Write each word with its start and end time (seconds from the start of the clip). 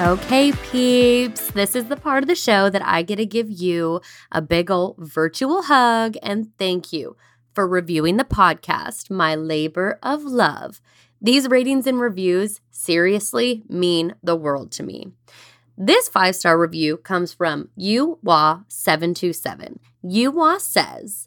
Okay, 0.00 0.52
peeps, 0.70 1.50
this 1.50 1.74
is 1.74 1.86
the 1.86 1.96
part 1.96 2.22
of 2.22 2.28
the 2.28 2.36
show 2.36 2.70
that 2.70 2.86
I 2.86 3.02
get 3.02 3.16
to 3.16 3.26
give 3.26 3.50
you 3.50 4.00
a 4.30 4.40
big 4.40 4.70
ol' 4.70 4.94
virtual 4.96 5.62
hug 5.62 6.14
and 6.22 6.56
thank 6.56 6.92
you 6.92 7.16
for 7.52 7.66
reviewing 7.66 8.16
the 8.16 8.22
podcast, 8.22 9.10
My 9.10 9.34
Labor 9.34 9.98
of 10.00 10.22
Love. 10.22 10.80
These 11.20 11.48
ratings 11.48 11.88
and 11.88 11.98
reviews 11.98 12.60
seriously 12.70 13.64
mean 13.68 14.14
the 14.22 14.36
world 14.36 14.70
to 14.72 14.82
me. 14.84 15.08
This 15.76 16.08
five 16.08 16.36
star 16.36 16.56
review 16.56 16.98
comes 16.98 17.32
from 17.32 17.70
UWA727. 17.76 19.78
UWA 20.04 20.60
says, 20.60 21.26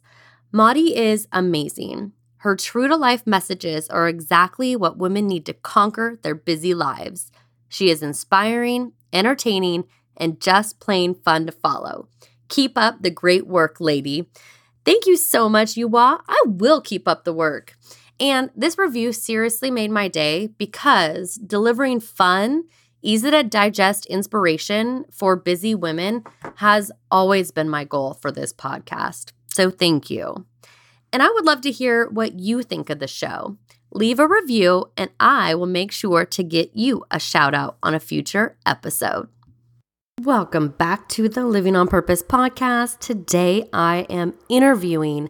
Mari 0.54 0.96
is 0.96 1.28
amazing. 1.34 2.14
Her 2.38 2.56
true 2.56 2.88
to 2.88 2.96
life 2.96 3.28
messages 3.28 3.90
are 3.90 4.08
exactly 4.08 4.78
what 4.78 4.98
women 4.98 5.28
need 5.28 5.46
to 5.48 5.54
conquer 5.54 6.18
their 6.22 6.36
busy 6.36 6.74
lives. 6.74 7.34
She 7.72 7.90
is 7.90 8.04
inspiring, 8.04 8.92
entertaining, 9.14 9.86
and 10.18 10.42
just 10.42 10.82
plain 10.82 11.16
fun 11.16 11.46
to 11.46 11.54
follow. 11.54 12.10
Keep 12.50 12.78
up 12.78 13.02
the 13.02 13.10
great 13.10 13.48
work, 13.48 13.78
lady. 13.80 14.28
Thank 14.84 15.06
you 15.08 15.16
so 15.16 15.48
much, 15.48 15.76
Yuwa. 15.76 16.20
I 16.28 16.44
will 16.46 16.82
keep 16.82 17.08
up 17.08 17.24
the 17.24 17.34
work. 17.34 17.76
And 18.20 18.50
this 18.56 18.78
review 18.78 19.14
seriously 19.14 19.72
made 19.72 19.90
my 19.90 20.10
day 20.10 20.48
because 20.58 21.36
delivering 21.36 22.02
fun, 22.02 22.66
easy 23.02 23.32
to 23.32 23.42
digest 23.42 24.06
inspiration 24.08 25.06
for 25.10 25.38
busy 25.38 25.74
women 25.74 26.26
has 26.56 26.92
always 27.10 27.52
been 27.52 27.70
my 27.70 27.86
goal 27.86 28.16
for 28.16 28.32
this 28.34 28.52
podcast. 28.52 29.32
So 29.48 29.70
thank 29.70 30.10
you. 30.10 30.46
And 31.14 31.24
I 31.24 31.30
would 31.30 31.46
love 31.46 31.62
to 31.62 31.72
hear 31.72 32.10
what 32.10 32.38
you 32.38 32.64
think 32.64 32.90
of 32.90 33.00
the 33.00 33.08
show. 33.08 33.58
Leave 33.94 34.20
a 34.20 34.28
review, 34.28 34.90
and 34.96 35.12
I 35.20 35.54
will 35.54 35.66
make 35.66 35.92
sure 35.92 36.24
to 36.24 36.44
get 36.44 36.72
you 36.74 37.04
a 37.12 37.20
shout 37.20 37.54
out 37.54 37.78
on 37.84 37.94
a 37.94 38.00
future 38.00 38.56
episode. 38.66 39.28
Welcome 40.24 40.70
back 40.70 41.10
to 41.10 41.28
the 41.28 41.46
Living 41.46 41.76
on 41.76 41.90
Purpose 41.90 42.24
podcast. 42.24 43.00
Today 43.00 43.68
I 43.74 44.06
am 44.10 44.34
interviewing 44.48 45.30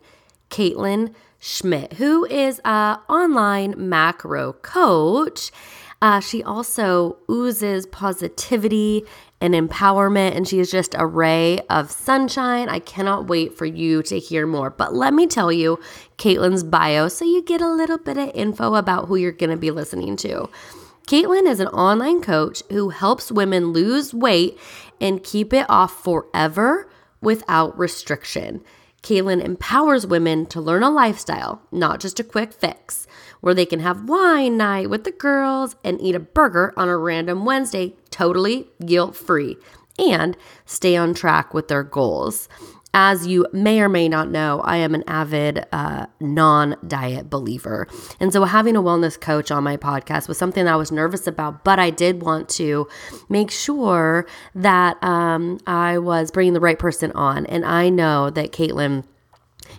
Caitlen 0.51 1.16
Schmidt, 1.39 1.94
who 1.94 2.25
is 2.25 2.61
an 2.63 2.99
online 3.09 3.73
macro 3.77 4.53
coach. 4.53 5.51
Uh, 5.99 6.19
she 6.19 6.43
also 6.43 7.17
oozes 7.28 7.88
positivity 7.88 9.03
and 9.41 9.56
empowerment, 9.56 10.35
and 10.35 10.47
she 10.47 10.59
is 10.59 10.69
just 10.69 10.96
a 10.97 11.06
ray 11.06 11.59
of 11.69 11.91
sunshine. 11.91 12.69
I 12.69 12.79
cannot 12.79 13.28
wait 13.28 13.57
for 13.57 13.66
you 13.66 14.03
to 14.03 14.19
hear 14.19 14.46
more. 14.46 14.69
But 14.69 14.94
let 14.94 15.13
me 15.13 15.25
tell 15.25 15.52
you 15.52 15.79
Caitlen's 16.18 16.63
bio 16.63 17.07
so 17.07 17.25
you 17.25 17.41
get 17.41 17.59
a 17.59 17.72
little 17.72 17.97
bit 17.97 18.18
of 18.18 18.31
info 18.35 18.75
about 18.75 19.07
who 19.07 19.16
you're 19.16 19.31
going 19.31 19.50
to 19.50 19.57
be 19.57 19.72
listening 19.72 20.16
to. 20.18 20.47
Caitlen 21.07 21.50
is 21.50 21.59
an 21.59 21.68
online 21.69 22.22
coach 22.22 22.62
who 22.69 22.90
helps 22.90 23.31
women 23.31 23.74
lose 23.74 24.13
weight 24.13 24.57
and 25.02 25.24
keep 25.24 25.52
it 25.52 25.66
off 25.68 26.03
forever 26.03 26.90
without 27.19 27.78
restriction. 27.78 28.63
Caitlen 29.02 29.44
empowers 29.44 30.06
women 30.06 30.46
to 30.46 30.62
learn 30.62 30.84
a 30.84 30.90
lifestyle, 30.91 31.63
not 31.72 32.00
just 32.00 32.19
a 32.19 32.23
quick 32.23 32.53
fix, 32.53 33.08
where 33.40 33.56
they 33.56 33.66
can 33.66 33.79
have 33.79 34.08
wine 34.08 34.58
night 34.58 34.91
with 34.91 35.03
the 35.03 35.12
girls 35.12 35.75
and 35.84 36.00
eat 36.00 36.13
a 36.13 36.19
burger 36.19 36.72
on 36.78 36.88
a 36.88 36.96
random 36.96 37.44
Wednesday 37.44 37.96
totally 38.21 38.67
guilt 38.85 39.15
free 39.15 39.57
and 39.97 40.37
stay 40.65 40.95
on 40.95 41.11
track 41.13 41.55
with 41.55 41.69
their 41.69 41.81
goals. 41.83 42.47
As 42.93 43.25
you 43.25 43.47
may 43.51 43.81
or 43.81 43.89
may 43.89 44.07
not 44.07 44.29
know, 44.29 44.59
I 44.61 44.77
am 44.77 44.93
an 44.93 45.03
avid 45.07 45.65
uh, 45.71 46.05
non 46.19 46.75
diet 46.85 47.31
believer. 47.31 47.87
And 48.19 48.31
so 48.31 48.43
having 48.43 48.75
a 48.75 48.81
wellness 48.81 49.19
coach 49.19 49.49
on 49.49 49.63
my 49.63 49.75
podcast 49.75 50.27
was 50.27 50.37
something 50.37 50.67
I 50.67 50.75
was 50.75 50.91
nervous 50.91 51.25
about, 51.25 51.63
but 51.63 51.79
I 51.79 51.89
did 51.89 52.21
want 52.21 52.47
to 52.49 52.87
make 53.27 53.49
sure 53.49 54.27
that 54.53 55.01
um, 55.03 55.59
I 55.65 55.97
was 55.97 56.29
bringing 56.29 56.53
the 56.53 56.59
right 56.59 56.77
person 56.77 57.11
on. 57.13 57.47
And 57.47 57.65
I 57.65 57.89
know 57.89 58.29
that 58.29 58.51
Caitlen 58.51 59.03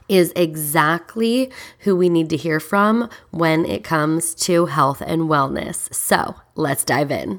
is 0.09 0.33
exactly 0.35 1.53
who 1.81 1.95
we 1.95 2.09
need 2.09 2.31
to 2.31 2.37
hear 2.37 2.59
from 2.59 3.09
when 3.31 3.67
it 3.67 3.85
comes 3.85 4.35
to 4.47 4.67
health 4.67 5.01
and 5.05 5.23
wellness. 5.23 5.93
So 5.95 6.37
let's 6.57 6.83
dive 6.83 7.13
in. 7.13 7.39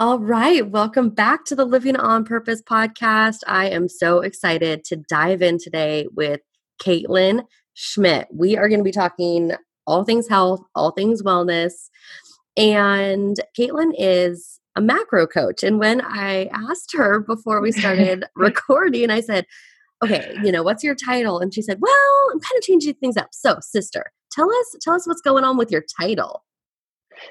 All 0.00 0.18
right. 0.18 0.66
Welcome 0.66 1.10
back 1.10 1.44
to 1.44 1.54
the 1.54 1.66
Living 1.66 1.94
on 1.94 2.24
Purpose 2.24 2.62
podcast. 2.62 3.40
I 3.46 3.68
am 3.68 3.86
so 3.86 4.20
excited 4.20 4.82
to 4.84 4.96
dive 4.96 5.42
in 5.42 5.58
today 5.58 6.08
with 6.14 6.40
Caitlen 6.82 7.44
Schmidt. 7.74 8.26
We 8.32 8.56
are 8.56 8.70
going 8.70 8.80
to 8.80 8.84
be 8.84 8.92
talking 8.92 9.52
all 9.86 10.04
things 10.04 10.26
health, 10.26 10.62
all 10.74 10.92
things 10.92 11.22
wellness. 11.22 11.90
And 12.56 13.36
Caitlen 13.54 13.92
is 13.98 14.58
a 14.74 14.80
macro 14.80 15.26
coach. 15.26 15.62
And 15.62 15.78
when 15.78 16.00
I 16.00 16.46
asked 16.46 16.94
her 16.96 17.20
before 17.20 17.60
we 17.60 17.70
started 17.70 18.24
recording, 18.34 19.10
I 19.10 19.20
said, 19.20 19.44
okay, 20.02 20.34
you 20.42 20.50
know, 20.50 20.62
what's 20.62 20.82
your 20.82 20.94
title? 20.94 21.40
And 21.40 21.52
she 21.52 21.60
said, 21.60 21.76
well, 21.78 22.30
I'm 22.32 22.40
kind 22.40 22.56
of 22.56 22.62
changing 22.62 22.94
things 22.94 23.18
up. 23.18 23.28
So, 23.32 23.58
sister, 23.60 24.10
tell 24.32 24.50
us, 24.50 24.76
tell 24.80 24.94
us 24.94 25.06
what's 25.06 25.20
going 25.20 25.44
on 25.44 25.58
with 25.58 25.70
your 25.70 25.84
title. 26.00 26.42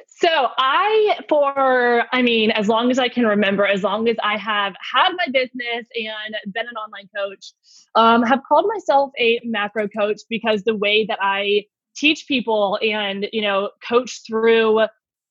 So 0.08 0.28
I, 0.58 1.20
for, 1.30 2.04
I 2.12 2.22
mean, 2.22 2.52
as 2.52 2.68
long 2.68 2.92
as 2.92 3.00
I 3.00 3.08
can 3.08 3.26
remember, 3.26 3.66
as 3.66 3.84
long 3.84 4.08
as 4.10 4.18
I 4.24 4.38
have 4.38 4.74
had 4.94 5.12
my 5.18 5.26
business 5.32 5.88
and 5.96 6.54
been 6.54 6.68
an 6.68 6.76
online 6.76 7.10
coach, 7.16 7.54
um, 7.96 8.24
have 8.24 8.42
called 8.48 8.66
myself 8.68 9.12
a 9.18 9.40
macro 9.44 9.88
coach 9.88 10.22
because 10.30 10.64
the 10.64 10.76
way 10.76 11.06
that 11.06 11.20
I 11.22 11.66
teach 11.96 12.26
people 12.28 12.78
and, 12.82 13.28
you 13.32 13.42
know, 13.42 13.72
coach 13.88 14.22
through 14.28 14.82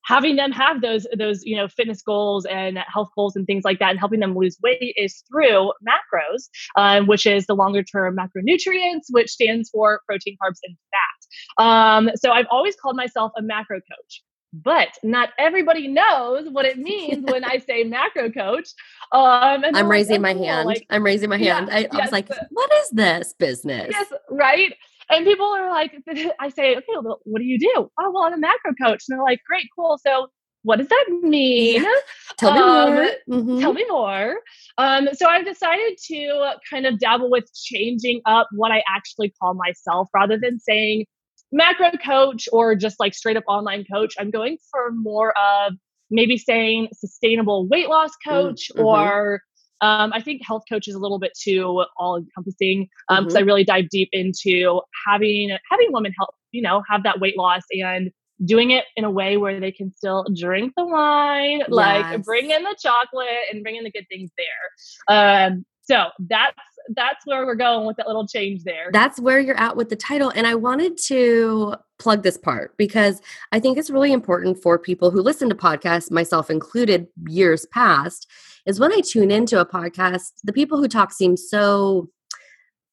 having 0.08 0.36
them 0.36 0.50
have 0.50 0.80
those 0.80 1.06
those 1.16 1.44
you 1.44 1.54
know 1.54 1.68
fitness 1.68 2.02
goals 2.02 2.46
and 2.46 2.78
health 2.92 3.10
goals 3.14 3.36
and 3.36 3.46
things 3.46 3.62
like 3.64 3.78
that 3.78 3.90
and 3.90 3.98
helping 3.98 4.20
them 4.20 4.34
lose 4.34 4.56
weight 4.62 4.94
is 4.96 5.22
through 5.30 5.70
macros 5.86 6.48
um, 6.76 7.06
which 7.06 7.26
is 7.26 7.46
the 7.46 7.54
longer 7.54 7.82
term 7.82 8.16
macronutrients 8.16 9.04
which 9.10 9.28
stands 9.28 9.68
for 9.68 10.00
protein 10.06 10.36
carbs 10.42 10.58
and 10.64 10.76
fat. 10.90 11.62
Um, 11.62 12.10
so 12.16 12.32
i've 12.32 12.46
always 12.50 12.74
called 12.76 12.96
myself 12.96 13.32
a 13.36 13.42
macro 13.42 13.76
coach 13.76 14.22
but 14.52 14.88
not 15.02 15.30
everybody 15.38 15.88
knows 15.88 16.48
what 16.48 16.64
it 16.64 16.78
means 16.78 17.30
when 17.30 17.44
I 17.44 17.58
say 17.58 17.84
macro 17.84 18.30
coach. 18.30 18.68
Um, 19.12 19.64
and 19.64 19.76
I'm 19.76 19.88
raising 19.88 20.22
like, 20.22 20.36
my 20.36 20.44
hand. 20.44 20.84
I'm 20.90 21.04
raising 21.04 21.28
my 21.28 21.38
hand. 21.38 21.68
I, 21.70 21.88
I 21.90 22.00
was 22.00 22.12
like, 22.12 22.28
what 22.50 22.70
is 22.82 22.90
this 22.90 23.34
business? 23.38 23.88
Yes, 23.90 24.12
right. 24.30 24.74
And 25.10 25.24
people 25.24 25.46
are 25.46 25.70
like, 25.70 25.92
I 26.40 26.48
say, 26.48 26.76
okay, 26.76 26.86
well, 27.02 27.20
what 27.24 27.38
do 27.38 27.44
you 27.44 27.58
do? 27.58 27.90
Oh, 27.98 28.10
well, 28.10 28.24
I'm 28.24 28.34
a 28.34 28.38
macro 28.38 28.74
coach. 28.74 29.04
And 29.08 29.16
they're 29.16 29.22
like, 29.22 29.40
great, 29.46 29.66
cool. 29.76 29.98
So 30.04 30.28
what 30.62 30.76
does 30.76 30.88
that 30.88 31.06
mean? 31.22 31.82
Yeah. 31.82 31.94
Tell 32.38 32.52
me 32.52 32.60
um, 32.60 32.94
more. 32.94 33.10
Mm-hmm. 33.30 33.60
Tell 33.60 33.72
me 33.72 33.86
more. 33.88 34.36
Um, 34.76 35.08
so 35.14 35.26
I've 35.26 35.44
decided 35.44 35.98
to 36.06 36.52
kind 36.68 36.86
of 36.86 36.98
dabble 36.98 37.30
with 37.30 37.52
changing 37.54 38.20
up 38.26 38.48
what 38.52 38.70
I 38.70 38.82
actually 38.88 39.32
call 39.40 39.54
myself 39.54 40.08
rather 40.14 40.38
than 40.38 40.58
saying 40.60 41.06
macro 41.52 41.90
coach 42.04 42.48
or 42.52 42.74
just 42.74 43.00
like 43.00 43.14
straight 43.14 43.36
up 43.36 43.44
online 43.48 43.84
coach. 43.90 44.14
I'm 44.18 44.30
going 44.30 44.58
for 44.70 44.90
more 44.92 45.32
of 45.38 45.74
maybe 46.10 46.38
saying 46.38 46.88
sustainable 46.92 47.66
weight 47.68 47.88
loss 47.88 48.10
mm, 48.10 48.30
coach 48.30 48.70
mm-hmm. 48.74 48.84
or 48.84 49.42
um, 49.80 50.12
I 50.12 50.20
think 50.20 50.42
health 50.44 50.64
coach 50.68 50.88
is 50.88 50.94
a 50.94 50.98
little 50.98 51.18
bit 51.18 51.32
too 51.40 51.84
all 51.96 52.16
encompassing 52.16 52.88
because 53.08 53.18
um, 53.20 53.28
mm-hmm. 53.28 53.36
I 53.36 53.40
really 53.40 53.64
dive 53.64 53.88
deep 53.90 54.08
into 54.12 54.80
having 55.06 55.56
having 55.70 55.92
women 55.92 56.12
help 56.18 56.34
you 56.50 56.62
know 56.62 56.82
have 56.88 57.04
that 57.04 57.20
weight 57.20 57.36
loss 57.36 57.62
and 57.70 58.10
doing 58.44 58.70
it 58.70 58.84
in 58.96 59.04
a 59.04 59.10
way 59.10 59.36
where 59.36 59.58
they 59.58 59.72
can 59.72 59.92
still 59.92 60.24
drink 60.34 60.72
the 60.76 60.86
wine, 60.86 61.58
yes. 61.58 61.68
like 61.68 62.22
bring 62.22 62.50
in 62.50 62.62
the 62.62 62.76
chocolate 62.80 63.26
and 63.52 63.62
bring 63.62 63.76
in 63.76 63.84
the 63.84 63.90
good 63.90 64.06
things 64.08 64.30
there. 64.36 65.16
Um, 65.16 65.64
so 65.88 66.08
that's 66.18 66.56
that's 66.94 67.26
where 67.26 67.44
we're 67.44 67.54
going 67.54 67.86
with 67.86 67.96
that 67.96 68.06
little 68.06 68.26
change 68.26 68.64
there. 68.64 68.90
That's 68.92 69.20
where 69.20 69.40
you're 69.40 69.58
at 69.60 69.76
with 69.76 69.90
the 69.90 69.96
title. 69.96 70.30
And 70.34 70.46
I 70.46 70.54
wanted 70.54 70.96
to 71.08 71.74
plug 71.98 72.22
this 72.22 72.38
part 72.38 72.76
because 72.76 73.20
I 73.52 73.60
think 73.60 73.76
it's 73.76 73.90
really 73.90 74.12
important 74.12 74.62
for 74.62 74.78
people 74.78 75.10
who 75.10 75.20
listen 75.20 75.48
to 75.50 75.54
podcasts, 75.54 76.10
myself 76.10 76.50
included, 76.50 77.06
years 77.26 77.66
past, 77.66 78.26
is 78.66 78.80
when 78.80 78.92
I 78.92 79.00
tune 79.00 79.30
into 79.30 79.60
a 79.60 79.66
podcast, 79.66 80.32
the 80.44 80.52
people 80.52 80.78
who 80.78 80.88
talk 80.88 81.12
seem 81.12 81.36
so 81.36 82.08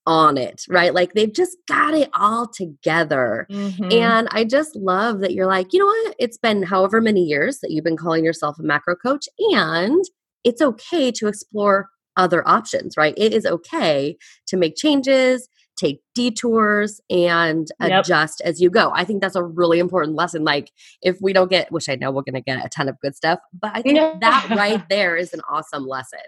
on 0.08 0.38
it, 0.38 0.66
right? 0.70 0.94
Like 0.94 1.14
they've 1.14 1.34
just 1.34 1.58
got 1.68 1.94
it 1.94 2.10
all 2.14 2.48
together. 2.48 3.48
Mm-hmm. 3.50 3.92
And 3.92 4.28
I 4.32 4.44
just 4.44 4.76
love 4.76 5.20
that 5.20 5.34
you're 5.34 5.48
like, 5.48 5.74
you 5.74 5.80
know 5.80 5.86
what? 5.86 6.16
It's 6.20 6.38
been 6.38 6.64
however 6.64 7.02
many 7.02 7.24
years 7.24 7.60
that 7.60 7.72
you've 7.72 7.84
been 7.84 7.98
calling 7.98 8.24
yourself 8.24 8.60
a 8.60 8.64
macro 8.64 8.96
coach, 8.96 9.28
and 9.40 10.04
it's 10.44 10.62
okay 10.62 11.12
to 11.12 11.28
explore 11.28 11.90
other 12.18 12.48
options, 12.48 12.96
right? 12.98 13.14
It 13.18 13.34
is 13.34 13.46
okay 13.46 14.18
to 14.48 14.58
make 14.58 14.76
changes, 14.76 15.48
take 15.78 16.02
detours, 16.14 17.02
and 17.10 17.68
yep. 17.82 18.06
adjust 18.06 18.42
as 18.42 18.62
you 18.62 18.70
go. 18.70 18.92
I 18.94 19.04
think 19.04 19.22
that's 19.22 19.36
a 19.36 19.44
really 19.44 19.80
important 19.80 20.16
lesson. 20.16 20.44
Like, 20.44 20.72
if 21.02 21.18
we 21.22 21.34
don't 21.34 21.50
get, 21.50 21.72
which 21.72 21.90
I 21.90 21.96
know 21.96 22.12
we're 22.12 22.24
going 22.24 22.36
to 22.36 22.42
get 22.42 22.66
a 22.66 22.70
ton 22.70 22.90
of 22.90 23.00
good 23.02 23.16
stuff, 23.16 23.40
but 23.54 23.72
I 23.74 23.82
think 23.82 23.98
yeah. 23.98 24.14
that 24.22 24.48
right 24.50 24.88
there 24.90 25.16
is 25.16 25.34
an 25.34 25.42
awesome 25.50 25.86
lesson. 25.86 26.20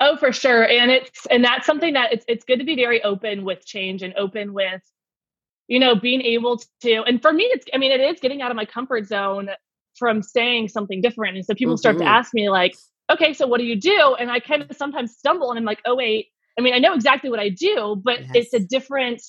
Oh, 0.00 0.16
for 0.16 0.32
sure. 0.32 0.66
And 0.66 0.90
it's 0.90 1.26
and 1.26 1.44
that's 1.44 1.66
something 1.66 1.92
that 1.94 2.12
it's 2.12 2.24
it's 2.28 2.44
good 2.44 2.58
to 2.58 2.64
be 2.64 2.76
very 2.76 3.02
open 3.02 3.44
with 3.44 3.64
change 3.66 4.02
and 4.02 4.14
open 4.16 4.54
with, 4.54 4.80
you 5.68 5.78
know, 5.78 5.94
being 5.94 6.22
able 6.22 6.62
to 6.80 7.02
and 7.02 7.20
for 7.20 7.32
me 7.32 7.44
it's 7.44 7.66
I 7.74 7.78
mean 7.78 7.92
it 7.92 8.00
is 8.00 8.18
getting 8.20 8.40
out 8.40 8.50
of 8.50 8.56
my 8.56 8.64
comfort 8.64 9.06
zone 9.06 9.50
from 9.96 10.22
saying 10.22 10.68
something 10.68 11.00
different. 11.00 11.36
And 11.36 11.44
so 11.44 11.54
people 11.54 11.74
mm-hmm. 11.74 11.78
start 11.78 11.98
to 11.98 12.04
mm-hmm. 12.04 12.12
ask 12.12 12.32
me 12.32 12.48
like, 12.48 12.74
okay, 13.12 13.32
so 13.32 13.46
what 13.46 13.58
do 13.58 13.64
you 13.64 13.76
do? 13.76 14.16
And 14.18 14.30
I 14.30 14.40
kind 14.40 14.62
of 14.62 14.76
sometimes 14.76 15.16
stumble 15.16 15.50
and 15.50 15.58
I'm 15.58 15.64
like, 15.64 15.80
oh, 15.86 15.94
wait, 15.94 16.28
I 16.58 16.62
mean, 16.62 16.74
I 16.74 16.78
know 16.78 16.94
exactly 16.94 17.30
what 17.30 17.40
I 17.40 17.48
do, 17.48 18.00
but 18.02 18.20
yes. 18.20 18.30
it's 18.34 18.54
a 18.54 18.60
different 18.60 19.22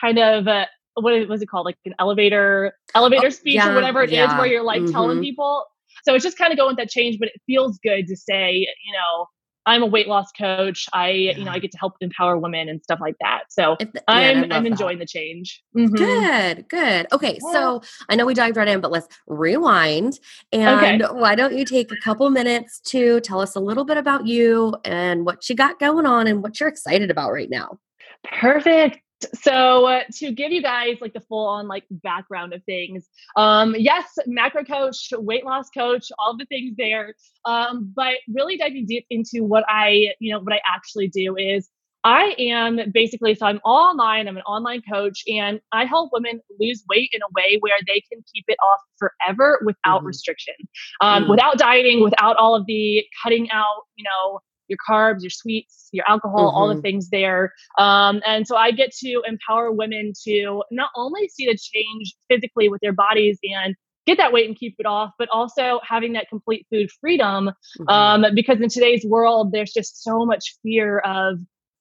kind 0.00 0.18
of, 0.18 0.48
uh, 0.48 0.66
what 0.94 1.28
was 1.28 1.42
it 1.42 1.46
called? 1.46 1.66
Like 1.66 1.76
an 1.84 1.94
elevator, 1.98 2.72
elevator 2.94 3.26
oh, 3.26 3.30
speech 3.30 3.56
yeah, 3.56 3.70
or 3.70 3.74
whatever 3.74 4.02
it 4.02 4.10
yeah. 4.10 4.32
is, 4.32 4.38
where 4.38 4.46
you're 4.46 4.62
like 4.62 4.82
mm-hmm. 4.82 4.92
telling 4.92 5.20
people. 5.20 5.64
So 6.04 6.14
it's 6.14 6.24
just 6.24 6.38
kind 6.38 6.52
of 6.52 6.58
going 6.58 6.70
with 6.70 6.78
that 6.78 6.88
change, 6.88 7.18
but 7.18 7.28
it 7.28 7.40
feels 7.46 7.78
good 7.82 8.06
to 8.06 8.16
say, 8.16 8.52
you 8.52 8.92
know, 8.92 9.26
I'm 9.66 9.82
a 9.82 9.86
weight 9.86 10.08
loss 10.08 10.30
coach. 10.32 10.86
I, 10.92 11.10
yeah. 11.10 11.36
you 11.36 11.44
know, 11.44 11.50
I 11.50 11.58
get 11.58 11.72
to 11.72 11.78
help 11.78 11.94
empower 12.00 12.38
women 12.38 12.68
and 12.68 12.82
stuff 12.82 13.00
like 13.00 13.16
that. 13.20 13.44
So 13.48 13.76
the, 13.80 14.02
I'm 14.08 14.50
I'm 14.52 14.66
enjoying 14.66 14.98
that. 14.98 15.08
the 15.08 15.18
change. 15.18 15.62
Mm-hmm. 15.76 15.94
Good, 15.94 16.68
good. 16.68 17.06
Okay, 17.12 17.38
yeah. 17.42 17.52
so 17.52 17.82
I 18.08 18.16
know 18.16 18.24
we 18.24 18.34
dived 18.34 18.56
right 18.56 18.68
in, 18.68 18.80
but 18.80 18.90
let's 18.90 19.08
rewind. 19.26 20.20
And 20.52 21.02
okay. 21.02 21.14
why 21.14 21.34
don't 21.34 21.56
you 21.56 21.64
take 21.64 21.90
a 21.90 21.96
couple 21.96 22.30
minutes 22.30 22.80
to 22.86 23.20
tell 23.20 23.40
us 23.40 23.56
a 23.56 23.60
little 23.60 23.84
bit 23.84 23.96
about 23.96 24.26
you 24.26 24.74
and 24.84 25.26
what 25.26 25.48
you 25.48 25.56
got 25.56 25.78
going 25.78 26.06
on 26.06 26.26
and 26.26 26.42
what 26.42 26.60
you're 26.60 26.68
excited 26.68 27.10
about 27.10 27.32
right 27.32 27.50
now? 27.50 27.78
Perfect 28.24 29.00
so 29.34 29.86
uh, 29.86 30.02
to 30.12 30.32
give 30.32 30.52
you 30.52 30.62
guys 30.62 30.96
like 31.00 31.12
the 31.12 31.20
full 31.20 31.46
on 31.46 31.68
like 31.68 31.84
background 31.90 32.52
of 32.52 32.62
things 32.64 33.08
um 33.36 33.74
yes 33.78 34.04
macro 34.26 34.62
coach 34.64 35.08
weight 35.12 35.44
loss 35.44 35.68
coach 35.70 36.08
all 36.18 36.36
the 36.36 36.44
things 36.46 36.74
there 36.76 37.14
um 37.44 37.92
but 37.94 38.14
really 38.28 38.56
diving 38.56 38.86
deep 38.86 39.06
into 39.10 39.42
what 39.42 39.64
i 39.68 40.08
you 40.20 40.32
know 40.32 40.40
what 40.40 40.52
i 40.52 40.60
actually 40.66 41.08
do 41.08 41.36
is 41.36 41.68
i 42.04 42.34
am 42.38 42.78
basically 42.92 43.34
so 43.34 43.46
i'm 43.46 43.60
all 43.64 43.90
online 43.90 44.28
i'm 44.28 44.36
an 44.36 44.42
online 44.42 44.82
coach 44.82 45.22
and 45.28 45.60
i 45.72 45.84
help 45.84 46.10
women 46.12 46.40
lose 46.60 46.84
weight 46.90 47.08
in 47.12 47.22
a 47.22 47.32
way 47.34 47.56
where 47.60 47.78
they 47.86 48.02
can 48.12 48.22
keep 48.34 48.44
it 48.48 48.58
off 48.62 48.80
forever 48.98 49.60
without 49.64 49.98
mm-hmm. 49.98 50.08
restriction 50.08 50.54
um, 51.00 51.22
mm-hmm. 51.22 51.30
without 51.30 51.56
dieting 51.56 52.02
without 52.02 52.36
all 52.36 52.54
of 52.54 52.66
the 52.66 53.02
cutting 53.22 53.50
out 53.50 53.82
you 53.96 54.04
know 54.04 54.40
your 54.68 54.78
carbs, 54.88 55.22
your 55.22 55.30
sweets, 55.30 55.88
your 55.92 56.04
alcohol, 56.08 56.48
mm-hmm. 56.48 56.56
all 56.56 56.68
the 56.68 56.74
mm-hmm. 56.74 56.82
things 56.82 57.10
there. 57.10 57.52
Um, 57.78 58.20
and 58.26 58.46
so 58.46 58.56
I 58.56 58.70
get 58.70 58.92
to 59.04 59.22
empower 59.26 59.72
women 59.72 60.12
to 60.24 60.62
not 60.70 60.90
only 60.96 61.28
see 61.28 61.46
the 61.46 61.56
change 61.56 62.14
physically 62.28 62.68
with 62.68 62.80
their 62.80 62.92
bodies 62.92 63.38
and 63.42 63.74
get 64.06 64.18
that 64.18 64.32
weight 64.32 64.46
and 64.46 64.56
keep 64.56 64.76
it 64.78 64.86
off, 64.86 65.10
but 65.18 65.28
also 65.32 65.80
having 65.86 66.12
that 66.12 66.28
complete 66.28 66.66
food 66.70 66.88
freedom. 67.00 67.50
Mm-hmm. 67.78 67.88
Um, 67.88 68.34
because 68.34 68.60
in 68.60 68.68
today's 68.68 69.04
world, 69.04 69.52
there's 69.52 69.72
just 69.72 70.02
so 70.02 70.24
much 70.24 70.56
fear 70.62 70.98
of 71.00 71.38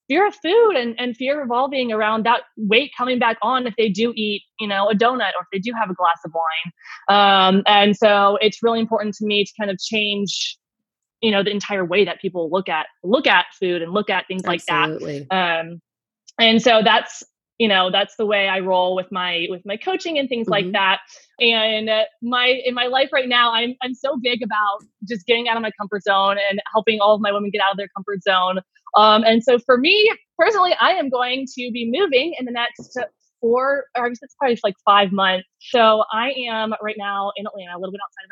fear 0.07 0.27
of 0.27 0.35
food 0.35 0.73
and, 0.75 0.95
and 0.99 1.15
fear 1.17 1.39
revolving 1.39 1.91
around 1.91 2.25
that 2.25 2.41
weight 2.57 2.91
coming 2.97 3.17
back 3.17 3.37
on 3.41 3.65
if 3.65 3.73
they 3.75 3.89
do 3.89 4.13
eat, 4.15 4.43
you 4.59 4.67
know, 4.67 4.87
a 4.89 4.93
donut 4.93 5.31
or 5.37 5.41
if 5.41 5.47
they 5.51 5.59
do 5.59 5.71
have 5.77 5.89
a 5.89 5.95
glass 5.95 6.19
of 6.23 6.31
wine. 6.33 7.57
Um, 7.57 7.63
and 7.65 7.95
so 7.95 8.37
it's 8.41 8.61
really 8.61 8.79
important 8.79 9.15
to 9.15 9.25
me 9.25 9.45
to 9.45 9.51
kind 9.59 9.71
of 9.71 9.79
change 9.79 10.57
you 11.25 11.31
know 11.31 11.41
the 11.41 11.49
entire 11.49 11.83
way 11.83 12.05
that 12.05 12.21
people 12.21 12.49
look 12.51 12.69
at 12.69 12.85
look 13.03 13.25
at 13.25 13.45
food 13.59 13.81
and 13.81 13.91
look 13.91 14.11
at 14.11 14.27
things 14.27 14.43
Absolutely. 14.45 15.19
like 15.19 15.29
that 15.29 15.61
um 15.61 15.81
and 16.39 16.61
so 16.61 16.81
that's 16.83 17.23
you 17.57 17.67
know 17.67 17.89
that's 17.89 18.15
the 18.17 18.25
way 18.27 18.47
i 18.47 18.59
roll 18.59 18.95
with 18.95 19.11
my 19.11 19.47
with 19.49 19.63
my 19.65 19.75
coaching 19.75 20.19
and 20.19 20.29
things 20.29 20.45
mm-hmm. 20.45 20.65
like 20.65 20.71
that 20.73 20.99
and 21.39 21.89
uh, 21.89 22.03
my 22.21 22.61
in 22.63 22.75
my 22.75 22.85
life 22.85 23.09
right 23.11 23.27
now 23.27 23.51
i'm 23.51 23.73
i'm 23.81 23.95
so 23.95 24.17
big 24.21 24.43
about 24.43 24.83
just 25.07 25.25
getting 25.25 25.49
out 25.49 25.55
of 25.55 25.63
my 25.63 25.71
comfort 25.79 26.03
zone 26.03 26.37
and 26.49 26.61
helping 26.71 26.99
all 26.99 27.15
of 27.15 27.21
my 27.21 27.31
women 27.31 27.49
get 27.49 27.61
out 27.61 27.71
of 27.71 27.77
their 27.77 27.89
comfort 27.95 28.21
zone 28.21 28.59
um 28.95 29.23
and 29.23 29.43
so 29.43 29.57
for 29.57 29.79
me 29.79 30.13
personally 30.37 30.75
i 30.79 30.91
am 30.91 31.09
going 31.09 31.45
to 31.47 31.71
be 31.71 31.89
moving 31.91 32.35
in 32.37 32.45
the 32.45 32.51
next 32.51 32.99
four, 33.45 33.85
or 33.95 34.05
I 34.05 34.09
guess 34.09 34.19
it's 34.21 34.35
probably 34.35 34.57
like 34.63 34.75
five 34.83 35.11
months. 35.11 35.45
So 35.59 36.03
I 36.11 36.31
am 36.49 36.73
right 36.81 36.95
now 36.97 37.31
in 37.37 37.45
Atlanta, 37.45 37.77
a 37.77 37.79
little 37.79 37.91
bit 37.91 38.01
outside 38.03 38.25
of 38.25 38.31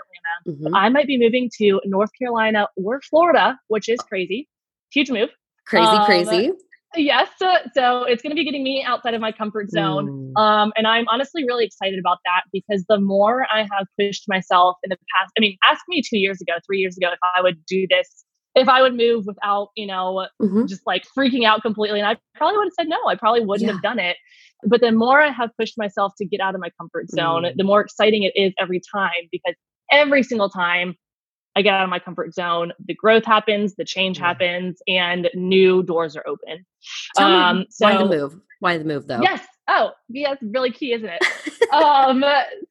Atlanta. 0.50 0.70
Mm-hmm. 0.70 0.76
I 0.76 0.90
might 0.90 1.08
be 1.08 1.20
moving 1.20 1.52
to 1.60 1.80
North 1.86 2.10
Carolina 2.18 2.68
or 2.76 3.00
Florida, 3.02 3.60
which 3.68 3.90
is 3.90 4.00
crazy. 4.00 4.50
Huge 4.92 5.12
move. 5.12 5.30
Crazy, 5.68 5.86
um, 5.86 6.06
crazy. 6.06 6.52
Yes. 6.96 7.30
So, 7.38 7.52
so 7.76 8.04
it's 8.04 8.22
going 8.22 8.32
to 8.32 8.36
be 8.36 8.46
getting 8.46 8.64
me 8.64 8.84
outside 8.86 9.14
of 9.14 9.22
my 9.22 9.32
comfort 9.32 9.70
zone. 9.70 10.34
Mm. 10.36 10.40
Um, 10.40 10.74
and 10.76 10.86
I'm 10.86 11.08
honestly 11.08 11.44
really 11.44 11.66
excited 11.66 12.00
about 12.00 12.20
that 12.26 12.42
because 12.52 12.86
the 12.88 13.00
more 13.00 13.46
I 13.52 13.62
have 13.62 13.88
pushed 14.00 14.26
myself 14.28 14.78
in 14.84 14.90
the 14.90 14.98
past, 15.16 15.32
I 15.38 15.42
mean, 15.42 15.58
ask 15.64 15.82
me 15.88 16.02
two 16.08 16.18
years 16.18 16.40
ago, 16.42 16.54
three 16.66 16.80
years 16.80 16.98
ago, 16.98 17.08
if 17.12 17.20
I 17.36 17.42
would 17.42 17.66
do 17.66 17.88
this 17.90 18.26
if 18.56 18.68
I 18.70 18.82
would 18.82 18.96
move 18.96 19.26
without, 19.26 19.70
you 19.76 19.88
know, 19.88 20.28
mm-hmm. 20.42 20.66
just 20.66 20.82
like 20.86 21.06
freaking 21.18 21.46
out 21.46 21.62
completely. 21.62 22.00
And 22.00 22.08
I 22.08 22.18
probably 22.36 22.58
would 22.58 22.66
have 22.66 22.74
said 22.80 22.90
no. 22.90 22.98
I 23.08 23.16
probably 23.16 23.46
wouldn't 23.46 23.68
yeah. 23.68 23.74
have 23.74 23.82
done 23.82 24.00
it. 24.00 24.18
But 24.66 24.82
the 24.82 24.92
more 24.92 25.22
I 25.22 25.32
have 25.32 25.50
pushed 25.58 25.78
myself 25.78 26.14
to 26.18 26.26
get 26.26 26.40
out 26.40 26.56
of 26.56 26.62
my 26.62 26.70
comfort 26.80 27.10
zone, 27.10 27.44
mm. 27.44 27.56
the 27.56 27.64
more 27.64 27.82
exciting 27.82 28.24
it 28.24 28.34
is 28.36 28.54
every 28.60 28.82
time 28.94 29.28
because 29.32 29.56
every 29.92 30.24
single 30.24 30.50
time 30.50 30.96
I 31.56 31.62
get 31.62 31.74
out 31.74 31.84
of 31.84 31.90
my 31.90 32.00
comfort 32.00 32.34
zone, 32.34 32.74
the 32.84 32.94
growth 32.94 33.26
happens, 33.26 33.76
the 33.76 33.86
change 33.86 34.18
yeah. 34.18 34.28
happens, 34.28 34.82
and 34.88 35.30
new 35.36 35.84
doors 35.84 36.16
are 36.16 36.26
open. 36.28 36.66
Tell 37.16 37.32
um, 37.32 37.60
me 37.60 37.68
so, 37.70 37.86
why 37.86 37.98
the 37.98 38.06
move? 38.06 38.40
Why 38.60 38.78
the 38.78 38.86
move 38.86 39.08
though? 39.08 39.22
Yes. 39.22 39.46
Oh, 39.68 39.92
yeah, 40.10 40.34
it's 40.34 40.44
really 40.44 40.72
key, 40.72 40.94
isn't 40.94 41.10
it? 41.10 41.72
um, 41.74 42.24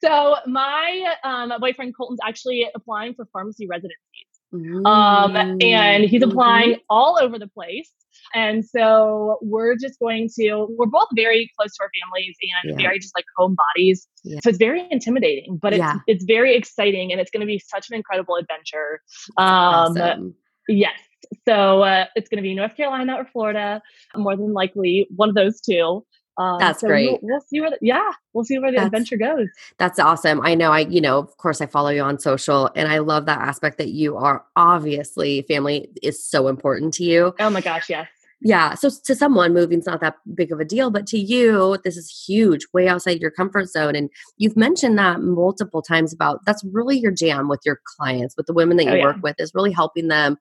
so 0.02 0.36
my 0.46 1.14
um, 1.24 1.52
boyfriend 1.58 1.96
Colton's 1.96 2.20
actually 2.26 2.68
applying 2.74 3.14
for 3.14 3.26
pharmacy 3.32 3.66
residencies. 3.66 4.31
Um, 4.52 5.36
and 5.62 6.04
he's 6.04 6.22
applying 6.22 6.76
all 6.90 7.18
over 7.20 7.38
the 7.38 7.48
place. 7.48 7.90
And 8.34 8.64
so 8.64 9.38
we're 9.42 9.76
just 9.76 9.98
going 9.98 10.28
to, 10.38 10.66
we're 10.78 10.86
both 10.86 11.08
very 11.14 11.50
close 11.58 11.76
to 11.76 11.82
our 11.82 11.90
families 12.02 12.36
and 12.64 12.78
yeah. 12.78 12.86
very 12.86 12.98
just 12.98 13.14
like 13.16 13.24
home 13.36 13.56
bodies. 13.56 14.06
Yeah. 14.24 14.40
So 14.42 14.50
it's 14.50 14.58
very 14.58 14.86
intimidating, 14.90 15.58
but 15.60 15.72
it's, 15.72 15.80
yeah. 15.80 15.96
it's 16.06 16.24
very 16.24 16.54
exciting 16.54 17.12
and 17.12 17.20
it's 17.20 17.30
going 17.30 17.40
to 17.40 17.46
be 17.46 17.58
such 17.58 17.90
an 17.90 17.96
incredible 17.96 18.36
adventure. 18.36 19.00
Um, 19.36 19.46
awesome. 19.46 20.34
Yes. 20.68 20.98
So 21.46 21.82
uh, 21.82 22.06
it's 22.14 22.28
going 22.28 22.42
to 22.42 22.42
be 22.42 22.54
North 22.54 22.76
Carolina 22.76 23.16
or 23.16 23.24
Florida, 23.24 23.82
more 24.16 24.36
than 24.36 24.52
likely 24.52 25.06
one 25.14 25.28
of 25.28 25.34
those 25.34 25.60
two. 25.60 26.04
Um, 26.38 26.58
that's 26.58 26.80
so 26.80 26.86
great. 26.86 27.10
We'll, 27.10 27.18
we'll, 27.22 27.40
see 27.42 27.60
where, 27.60 27.70
the, 27.70 27.78
yeah, 27.82 28.10
we'll 28.32 28.44
see 28.44 28.58
where 28.58 28.70
the 28.70 28.76
that's, 28.76 28.86
adventure 28.86 29.16
goes. 29.16 29.48
That's 29.78 29.98
awesome. 29.98 30.40
I 30.40 30.54
know. 30.54 30.72
I, 30.72 30.80
you 30.80 31.00
know, 31.00 31.18
of 31.18 31.36
course, 31.36 31.60
I 31.60 31.66
follow 31.66 31.90
you 31.90 32.02
on 32.02 32.18
social, 32.18 32.70
and 32.74 32.88
I 32.88 32.98
love 32.98 33.26
that 33.26 33.40
aspect 33.40 33.78
that 33.78 33.90
you 33.90 34.16
are 34.16 34.44
obviously 34.56 35.42
family 35.42 35.90
is 36.02 36.24
so 36.24 36.48
important 36.48 36.94
to 36.94 37.04
you. 37.04 37.34
Oh 37.38 37.50
my 37.50 37.60
gosh, 37.60 37.90
yes. 37.90 38.08
Yeah. 38.44 38.74
So 38.74 38.90
to 39.04 39.14
someone, 39.14 39.54
moving's 39.54 39.86
not 39.86 40.00
that 40.00 40.16
big 40.34 40.50
of 40.50 40.58
a 40.58 40.64
deal, 40.64 40.90
but 40.90 41.06
to 41.08 41.18
you, 41.18 41.78
this 41.84 41.96
is 41.96 42.24
huge, 42.26 42.66
way 42.72 42.88
outside 42.88 43.20
your 43.20 43.30
comfort 43.30 43.68
zone. 43.68 43.94
And 43.94 44.10
you've 44.36 44.56
mentioned 44.56 44.98
that 44.98 45.20
multiple 45.20 45.80
times 45.80 46.12
about 46.12 46.40
that's 46.44 46.64
really 46.64 46.98
your 46.98 47.12
jam 47.12 47.48
with 47.48 47.60
your 47.64 47.80
clients, 47.96 48.36
with 48.36 48.46
the 48.46 48.52
women 48.52 48.78
that 48.78 48.84
you 48.84 48.90
oh, 48.90 48.94
yeah. 48.94 49.04
work 49.04 49.22
with, 49.22 49.36
is 49.38 49.54
really 49.54 49.70
helping 49.70 50.08
them 50.08 50.38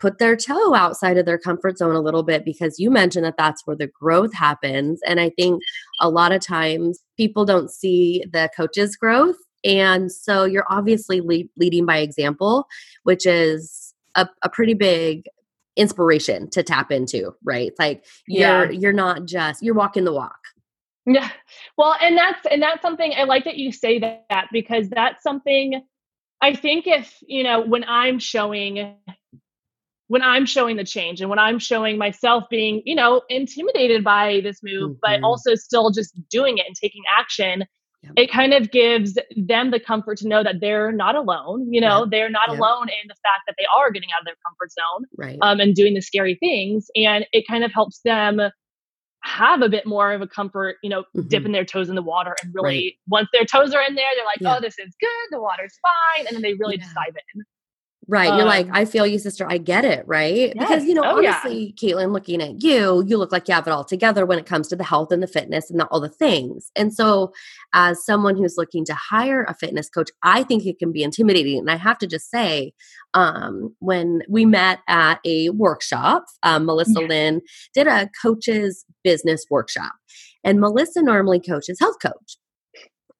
put 0.00 0.18
their 0.18 0.34
toe 0.34 0.74
outside 0.74 1.18
of 1.18 1.26
their 1.26 1.38
comfort 1.38 1.78
zone 1.78 1.94
a 1.94 2.00
little 2.00 2.22
bit 2.22 2.44
because 2.44 2.78
you 2.78 2.90
mentioned 2.90 3.24
that 3.24 3.36
that's 3.36 3.66
where 3.66 3.76
the 3.76 3.86
growth 3.86 4.34
happens. 4.34 5.00
And 5.06 5.20
I 5.20 5.30
think 5.30 5.62
a 6.00 6.08
lot 6.08 6.32
of 6.32 6.44
times 6.44 7.00
people 7.16 7.44
don't 7.44 7.70
see 7.70 8.24
the 8.32 8.48
coach's 8.56 8.96
growth. 8.96 9.36
And 9.64 10.10
so 10.10 10.44
you're 10.44 10.66
obviously 10.70 11.20
le- 11.20 11.48
leading 11.56 11.84
by 11.84 11.98
example, 11.98 12.66
which 13.02 13.26
is 13.26 13.94
a, 14.14 14.26
a 14.42 14.48
pretty 14.48 14.74
big 14.74 15.26
inspiration 15.76 16.48
to 16.50 16.62
tap 16.62 16.90
into, 16.90 17.32
right? 17.44 17.72
Like 17.78 18.04
you're 18.26 18.70
yeah. 18.72 18.78
you're 18.78 18.92
not 18.92 19.26
just 19.26 19.62
you're 19.62 19.74
walking 19.74 20.04
the 20.04 20.12
walk. 20.12 20.38
Yeah. 21.06 21.30
Well, 21.76 21.96
and 22.00 22.16
that's 22.16 22.46
and 22.50 22.62
that's 22.62 22.82
something 22.82 23.12
I 23.16 23.24
like 23.24 23.44
that 23.44 23.56
you 23.56 23.70
say 23.70 23.98
that 23.98 24.48
because 24.50 24.88
that's 24.88 25.22
something 25.22 25.82
I 26.40 26.54
think 26.54 26.86
if, 26.86 27.18
you 27.26 27.42
know, 27.42 27.60
when 27.60 27.84
I'm 27.84 28.18
showing 28.18 28.96
when 30.10 30.22
I'm 30.22 30.44
showing 30.44 30.76
the 30.76 30.82
change 30.82 31.20
and 31.20 31.30
when 31.30 31.38
I'm 31.38 31.60
showing 31.60 31.96
myself 31.96 32.42
being, 32.50 32.82
you 32.84 32.96
know, 32.96 33.22
intimidated 33.28 34.02
by 34.02 34.40
this 34.42 34.60
move, 34.60 34.90
mm-hmm. 34.90 34.98
but 35.00 35.22
also 35.22 35.54
still 35.54 35.92
just 35.92 36.12
doing 36.28 36.58
it 36.58 36.66
and 36.66 36.74
taking 36.74 37.02
action, 37.16 37.64
yeah. 38.02 38.10
it 38.16 38.28
kind 38.28 38.52
of 38.52 38.72
gives 38.72 39.16
them 39.36 39.70
the 39.70 39.78
comfort 39.78 40.18
to 40.18 40.26
know 40.26 40.42
that 40.42 40.56
they're 40.60 40.90
not 40.90 41.14
alone. 41.14 41.72
You 41.72 41.80
know, 41.80 42.00
yeah. 42.00 42.06
they're 42.10 42.28
not 42.28 42.48
yeah. 42.50 42.58
alone 42.58 42.88
in 42.88 43.06
the 43.06 43.14
fact 43.22 43.42
that 43.46 43.54
they 43.56 43.66
are 43.72 43.92
getting 43.92 44.08
out 44.12 44.22
of 44.22 44.24
their 44.24 44.34
comfort 44.44 44.72
zone 44.72 45.04
right. 45.16 45.38
um, 45.42 45.60
and 45.60 45.76
doing 45.76 45.94
the 45.94 46.02
scary 46.02 46.34
things. 46.40 46.90
And 46.96 47.24
it 47.32 47.46
kind 47.46 47.62
of 47.62 47.72
helps 47.72 48.00
them 48.04 48.40
have 49.22 49.62
a 49.62 49.68
bit 49.68 49.86
more 49.86 50.10
of 50.10 50.22
a 50.22 50.26
comfort, 50.26 50.78
you 50.82 50.90
know, 50.90 51.02
mm-hmm. 51.02 51.28
dipping 51.28 51.52
their 51.52 51.64
toes 51.64 51.88
in 51.88 51.94
the 51.94 52.02
water 52.02 52.34
and 52.42 52.52
really 52.52 52.74
right. 52.74 52.92
once 53.06 53.28
their 53.32 53.44
toes 53.44 53.72
are 53.72 53.82
in 53.82 53.94
there, 53.94 54.06
they're 54.16 54.24
like, 54.24 54.56
oh, 54.56 54.60
this 54.60 54.76
is 54.76 54.92
good, 55.00 55.28
the 55.30 55.40
water's 55.40 55.78
fine. 56.16 56.26
And 56.26 56.34
then 56.34 56.42
they 56.42 56.54
really 56.54 56.78
just 56.78 56.96
dive 56.96 57.14
in. 57.36 57.44
Right. 58.10 58.28
Um, 58.28 58.38
You're 58.38 58.46
like, 58.46 58.66
um 58.66 58.72
I 58.74 58.84
feel 58.86 59.06
you, 59.06 59.20
sister. 59.20 59.46
I 59.48 59.58
get 59.58 59.84
it. 59.84 60.04
Right. 60.04 60.52
Yes. 60.54 60.68
Because, 60.68 60.84
you 60.84 60.94
know, 60.94 61.02
oh, 61.04 61.18
honestly, 61.18 61.74
yeah. 61.80 61.94
Caitlen, 61.94 62.12
looking 62.12 62.42
at 62.42 62.60
you, 62.60 63.04
you 63.06 63.16
look 63.16 63.30
like 63.30 63.46
you 63.46 63.54
have 63.54 63.68
it 63.68 63.70
all 63.70 63.84
together 63.84 64.26
when 64.26 64.38
it 64.38 64.46
comes 64.46 64.66
to 64.68 64.76
the 64.76 64.82
health 64.82 65.12
and 65.12 65.22
the 65.22 65.28
fitness 65.28 65.70
and 65.70 65.78
the, 65.78 65.86
all 65.86 66.00
the 66.00 66.08
things. 66.08 66.72
And 66.74 66.92
so, 66.92 67.32
as 67.72 68.04
someone 68.04 68.36
who's 68.36 68.56
looking 68.58 68.84
to 68.86 68.94
hire 68.94 69.44
a 69.44 69.54
fitness 69.54 69.88
coach, 69.88 70.10
I 70.24 70.42
think 70.42 70.66
it 70.66 70.80
can 70.80 70.90
be 70.90 71.04
intimidating. 71.04 71.58
And 71.60 71.70
I 71.70 71.76
have 71.76 71.98
to 71.98 72.08
just 72.08 72.30
say, 72.30 72.72
um, 73.14 73.76
when 73.78 74.22
we 74.28 74.44
met 74.44 74.80
at 74.88 75.20
a 75.24 75.50
workshop, 75.50 76.24
um, 76.42 76.66
Melissa 76.66 77.02
yeah. 77.02 77.06
Lynn 77.06 77.40
did 77.74 77.86
a 77.86 78.10
coach's 78.20 78.84
business 79.04 79.44
workshop. 79.50 79.92
And 80.42 80.58
Melissa 80.58 81.02
normally 81.02 81.40
coaches 81.40 81.78
health 81.78 81.96
coach. 82.02 82.38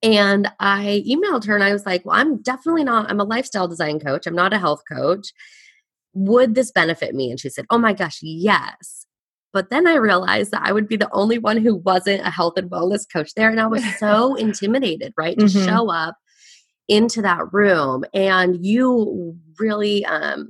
And 0.03 0.51
I 0.59 1.05
emailed 1.07 1.45
her 1.47 1.55
and 1.55 1.65
I 1.65 1.73
was 1.73 1.85
like, 1.85 2.05
well, 2.05 2.17
I'm 2.17 2.41
definitely 2.41 2.85
not, 2.85 3.11
I'm 3.11 3.21
a 3.21 3.25
lifestyle 3.25 3.69
design 3.69 4.01
coach. 4.01 4.27
I'm 4.27 4.35
not 4.35 4.53
a 4.53 4.59
health 4.59 4.83
coach. 4.91 5.33
Would 6.15 6.55
this 6.55 6.71
benefit 6.71 7.15
me? 7.15 7.31
And 7.31 7.39
she 7.39 7.51
said, 7.51 7.67
oh 7.71 7.79
my 7.79 7.93
gosh, 7.93 8.19
yes. 8.23 9.07
But 9.53 9.71
then 9.71 9.87
I 9.87 9.97
realized 9.97 10.53
that 10.53 10.63
I 10.65 10.73
would 10.73 10.89
be 10.89 10.97
the 10.97 11.13
only 11.13 11.39
one 11.39 11.59
who 11.59 11.75
wasn't 11.75 12.27
a 12.27 12.31
health 12.31 12.55
and 12.57 12.71
wellness 12.71 13.05
coach 13.13 13.35
there. 13.35 13.51
And 13.51 13.61
I 13.61 13.67
was 13.67 13.85
so 13.99 14.35
intimidated, 14.37 15.13
right? 15.17 15.39
To 15.39 15.45
mm-hmm. 15.47 15.67
show 15.67 15.91
up 15.91 16.17
into 16.89 17.23
that 17.23 17.53
room. 17.53 18.05
And 18.15 18.65
you 18.65 19.37
really 19.59 20.05
um, 20.07 20.49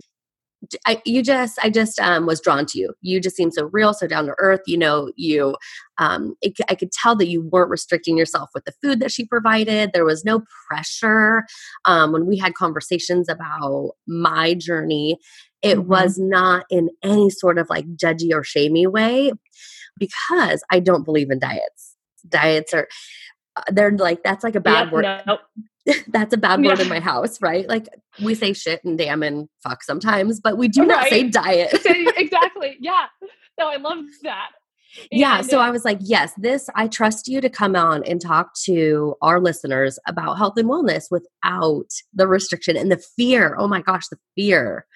I, 0.87 1.00
you 1.07 1.23
just 1.23 1.59
i 1.62 1.71
just 1.71 1.99
um, 2.00 2.26
was 2.26 2.40
drawn 2.40 2.67
to 2.67 2.79
you. 2.79 2.93
You 3.00 3.21
just 3.21 3.37
seemed 3.37 3.55
so 3.55 3.71
real 3.73 3.95
so 3.95 4.07
down 4.07 4.26
to 4.26 4.35
earth 4.38 4.61
you 4.67 4.76
know 4.76 5.11
you 5.17 5.57
um, 5.99 6.35
it, 6.43 6.55
i 6.69 6.75
could 6.75 6.93
tell 6.93 7.17
that 7.17 7.29
you 7.29 7.49
weren't 7.50 7.71
restricting 7.71 8.17
yourself 8.17 8.50
with 8.55 8.64
the 8.64 8.75
food 8.83 9.00
that 9.00 9.11
she 9.12 9.25
provided. 9.25 9.90
There 9.93 10.05
was 10.05 10.25
no 10.25 10.43
pressure. 10.69 11.45
Um, 11.85 12.12
when 12.12 12.26
we 12.26 12.37
had 12.37 12.55
conversations 12.55 13.29
about 13.29 13.93
my 14.07 14.55
journey 14.55 15.19
it 15.62 15.76
mm-hmm. 15.76 15.88
was 15.88 16.19
not 16.19 16.64
in 16.71 16.88
any 17.02 17.31
sort 17.31 17.59
of 17.59 17.69
like 17.69 17.87
judgy 17.97 18.33
or 18.33 18.45
shamey 18.45 18.87
way 18.87 19.33
because 19.99 20.62
i 20.71 20.81
don't 20.81 21.05
believe 21.05 21.31
in 21.31 21.38
diets. 21.38 21.97
Diets 22.29 22.75
are 22.75 22.87
uh, 23.57 23.62
they're 23.69 23.97
like 23.97 24.23
that's 24.23 24.45
like 24.45 24.55
a 24.55 24.61
bad 24.61 24.85
yep, 24.85 24.93
word. 24.93 25.07
no. 25.26 25.38
that's 26.08 26.32
a 26.32 26.37
bad 26.37 26.62
word 26.62 26.78
yeah. 26.78 26.84
in 26.84 26.88
my 26.88 27.00
house, 27.00 27.40
right? 27.40 27.68
Like 27.68 27.88
we 28.22 28.34
say 28.34 28.52
shit 28.52 28.84
and 28.84 28.99
damn 28.99 29.22
and 29.22 29.49
fuck 29.62 29.82
sometimes, 29.82 30.40
but 30.40 30.58
we 30.58 30.68
do 30.68 30.80
right. 30.80 30.88
not 30.88 31.08
say 31.08 31.28
diet. 31.28 31.72
exactly. 32.16 32.76
Yeah. 32.80 33.06
No, 33.58 33.68
I 33.68 33.76
love 33.76 34.04
that. 34.22 34.50
yeah. 35.10 35.40
So 35.42 35.58
I 35.58 35.70
was 35.70 35.84
like, 35.84 35.99
yes, 36.00 36.32
this, 36.37 36.68
I 36.75 36.88
trust 36.88 37.28
you 37.28 37.40
to 37.40 37.49
come 37.49 37.76
on 37.76 38.02
and 38.04 38.20
talk 38.20 38.54
to 38.64 39.14
our 39.22 39.40
listeners 39.40 39.99
about 40.06 40.37
health 40.38 40.54
and 40.56 40.68
wellness 40.68 41.04
without 41.10 41.88
the 42.12 42.26
restriction 42.26 42.76
and 42.76 42.90
the 42.90 43.02
fear. 43.16 43.54
Oh 43.58 43.68
my 43.68 43.82
gosh, 43.82 44.08
the 44.08 44.18
fear. 44.34 44.87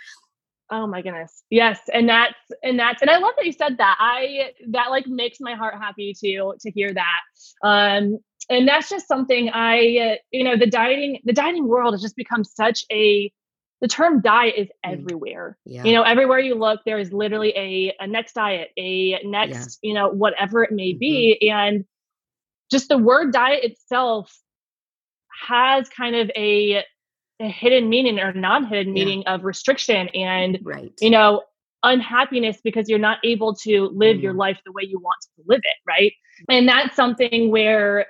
Oh 0.70 0.86
my 0.86 1.02
goodness. 1.02 1.44
Yes. 1.50 1.78
And 1.92 2.08
that's, 2.08 2.34
and 2.62 2.78
that's, 2.78 3.02
and 3.02 3.10
I 3.10 3.18
love 3.18 3.34
that 3.36 3.46
you 3.46 3.52
said 3.52 3.76
that. 3.78 3.96
I, 4.00 4.52
that 4.70 4.90
like 4.90 5.06
makes 5.06 5.38
my 5.38 5.54
heart 5.54 5.74
happy 5.74 6.14
to, 6.20 6.54
to 6.58 6.70
hear 6.70 6.92
that. 6.92 7.20
Um, 7.62 8.18
and 8.50 8.68
that's 8.68 8.88
just 8.88 9.08
something 9.08 9.50
I, 9.50 9.96
uh, 9.96 10.14
you 10.30 10.44
know, 10.44 10.56
the 10.56 10.66
dieting, 10.66 11.20
the 11.24 11.32
dieting 11.32 11.66
world 11.66 11.94
has 11.94 12.02
just 12.02 12.16
become 12.16 12.44
such 12.44 12.84
a, 12.92 13.32
the 13.80 13.88
term 13.88 14.20
diet 14.20 14.54
is 14.56 14.68
mm. 14.68 14.92
everywhere. 14.92 15.58
Yeah. 15.64 15.84
You 15.84 15.92
know, 15.94 16.02
everywhere 16.02 16.38
you 16.38 16.54
look, 16.54 16.80
there 16.84 16.98
is 16.98 17.12
literally 17.12 17.52
a, 17.56 17.94
a 18.00 18.06
next 18.06 18.34
diet, 18.34 18.70
a 18.76 19.20
next, 19.24 19.78
yeah. 19.82 19.88
you 19.88 19.94
know, 19.94 20.08
whatever 20.08 20.62
it 20.62 20.72
may 20.72 20.90
mm-hmm. 20.90 20.98
be. 20.98 21.50
And 21.50 21.84
just 22.70 22.88
the 22.88 22.98
word 22.98 23.32
diet 23.32 23.64
itself 23.64 24.34
has 25.48 25.88
kind 25.88 26.16
of 26.16 26.30
a, 26.36 26.84
a 27.40 27.48
hidden 27.48 27.88
meaning 27.88 28.18
or 28.20 28.32
non-hidden 28.32 28.96
yeah. 28.96 29.04
meaning 29.04 29.26
of 29.26 29.44
restriction 29.44 30.08
and, 30.08 30.58
right. 30.62 30.92
you 31.00 31.10
know, 31.10 31.42
unhappiness 31.82 32.58
because 32.64 32.88
you're 32.88 32.98
not 32.98 33.18
able 33.24 33.54
to 33.54 33.90
live 33.92 34.16
mm. 34.16 34.22
your 34.22 34.32
life 34.32 34.58
the 34.64 34.72
way 34.72 34.82
you 34.84 34.98
want 34.98 35.20
to 35.22 35.42
live 35.46 35.60
it. 35.62 35.76
Right. 35.86 36.12
And 36.48 36.66
that's 36.66 36.96
something 36.96 37.50
where 37.50 38.06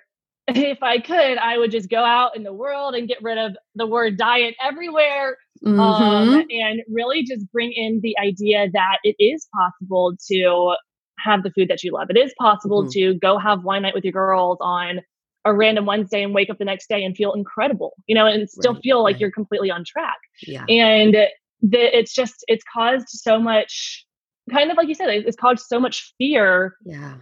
if 0.49 0.83
I 0.83 0.99
could, 0.99 1.39
I 1.39 1.59
would 1.59 1.71
just 1.71 1.89
go 1.89 2.05
out 2.05 2.37
in 2.37 2.43
the 2.43 2.53
world 2.53 2.95
and 2.95 3.09
get 3.09 3.23
rid 3.23 3.39
of 3.39 3.57
the 3.75 3.87
word 3.87 4.19
diet 4.19 4.55
everywhere 4.63 5.39
um, 5.65 5.77
mm-hmm. 5.77 6.03
um, 6.03 6.47
and 6.51 6.83
really 6.89 7.23
just 7.23 7.51
bring 7.51 7.73
in 7.73 8.01
the 8.03 8.17
idea 8.19 8.69
that 8.73 8.99
it 9.05 9.17
is 9.19 9.49
possible 9.55 10.13
to 10.31 10.75
have 11.19 11.43
the 11.43 11.51
food 11.51 11.69
that 11.69 11.83
you 11.83 11.93
love. 11.93 12.09
It 12.11 12.19
is 12.19 12.35
possible 12.39 12.83
mm-hmm. 12.83 12.91
to 12.91 13.15
go 13.15 13.39
have 13.39 13.65
wine 13.65 13.83
night 13.83 13.95
with 13.95 14.05
your 14.05 14.13
girls 14.13 14.59
on 14.61 15.01
a 15.47 15.55
random 15.55 15.87
Wednesday 15.87 16.23
and 16.23 16.35
wake 16.35 16.51
up 16.51 16.59
the 16.59 16.65
next 16.65 16.89
day 16.89 17.05
and 17.05 17.17
feel 17.17 17.33
incredible, 17.33 17.93
you 18.07 18.15
know, 18.15 18.27
and 18.27 18.49
still 18.49 18.75
right, 18.75 18.83
feel 18.83 19.03
like 19.03 19.15
right. 19.15 19.21
you're 19.21 19.31
completely 19.31 19.71
on 19.71 19.85
track. 19.85 20.19
Yeah. 20.43 20.65
And 20.69 21.15
the, 21.63 21.99
it's 21.99 22.15
just, 22.15 22.45
it's 22.49 22.65
caused 22.73 23.09
so 23.09 23.39
much, 23.39 24.07
kind 24.51 24.71
of 24.71 24.77
like 24.77 24.89
you 24.89 24.95
said, 24.95 25.09
it's 25.09 25.37
caused 25.37 25.65
so 25.67 25.81
much 25.81 26.15
fear. 26.19 26.77
Yeah. 26.85 27.17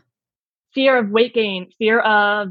Fear 0.74 0.96
of 0.98 1.10
weight 1.10 1.34
gain, 1.34 1.70
fear 1.78 2.00
of 2.00 2.48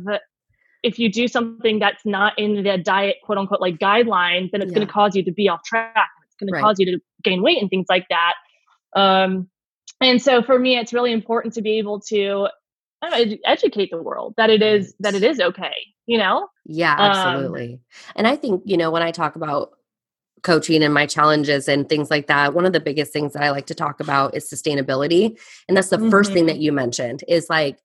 if 0.83 0.97
you 0.97 1.11
do 1.11 1.27
something 1.27 1.79
that's 1.79 2.05
not 2.05 2.37
in 2.37 2.63
the 2.63 2.77
diet 2.77 3.17
quote 3.23 3.37
unquote 3.37 3.61
like 3.61 3.77
guidelines 3.77 4.51
then 4.51 4.61
it's 4.61 4.71
yeah. 4.71 4.75
going 4.75 4.87
to 4.87 4.93
cause 4.93 5.15
you 5.15 5.23
to 5.23 5.31
be 5.31 5.47
off 5.49 5.63
track 5.63 6.09
it's 6.25 6.35
going 6.35 6.51
right. 6.51 6.59
to 6.59 6.63
cause 6.63 6.75
you 6.79 6.85
to 6.85 6.99
gain 7.23 7.41
weight 7.41 7.61
and 7.61 7.69
things 7.69 7.85
like 7.89 8.07
that 8.09 8.33
um, 8.95 9.47
and 9.99 10.21
so 10.21 10.41
for 10.41 10.57
me 10.57 10.77
it's 10.77 10.93
really 10.93 11.11
important 11.11 11.53
to 11.53 11.61
be 11.61 11.77
able 11.77 11.99
to 11.99 12.47
know, 13.03 13.37
educate 13.45 13.89
the 13.91 14.01
world 14.01 14.33
that 14.37 14.49
it 14.49 14.61
is 14.61 14.93
that 14.99 15.15
it 15.15 15.23
is 15.23 15.39
okay 15.39 15.73
you 16.05 16.17
know 16.17 16.47
yeah 16.65 16.93
um, 16.93 17.11
absolutely 17.11 17.73
um, 17.73 17.79
and 18.15 18.27
i 18.27 18.35
think 18.35 18.61
you 18.65 18.77
know 18.77 18.91
when 18.91 19.01
i 19.01 19.11
talk 19.11 19.35
about 19.35 19.71
coaching 20.43 20.81
and 20.81 20.93
my 20.93 21.05
challenges 21.05 21.67
and 21.67 21.87
things 21.87 22.09
like 22.09 22.27
that 22.27 22.53
one 22.53 22.65
of 22.65 22.73
the 22.73 22.79
biggest 22.79 23.13
things 23.13 23.33
that 23.33 23.43
i 23.43 23.51
like 23.51 23.67
to 23.67 23.75
talk 23.75 23.99
about 23.99 24.35
is 24.35 24.49
sustainability 24.49 25.37
and 25.67 25.77
that's 25.77 25.89
the 25.89 25.97
mm-hmm. 25.97 26.09
first 26.09 26.31
thing 26.31 26.45
mm-hmm. 26.45 26.55
that 26.55 26.59
you 26.59 26.71
mentioned 26.71 27.23
is 27.27 27.49
like 27.49 27.77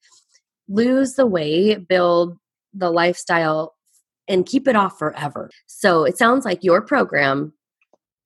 lose 0.69 1.15
the 1.15 1.26
weight 1.26 1.87
build 1.87 2.38
the 2.76 2.90
lifestyle 2.90 3.75
and 4.28 4.45
keep 4.45 4.66
it 4.66 4.76
off 4.76 4.99
forever. 4.99 5.50
So 5.66 6.04
it 6.04 6.18
sounds 6.18 6.45
like 6.45 6.64
your 6.64 6.83
program 6.83 7.52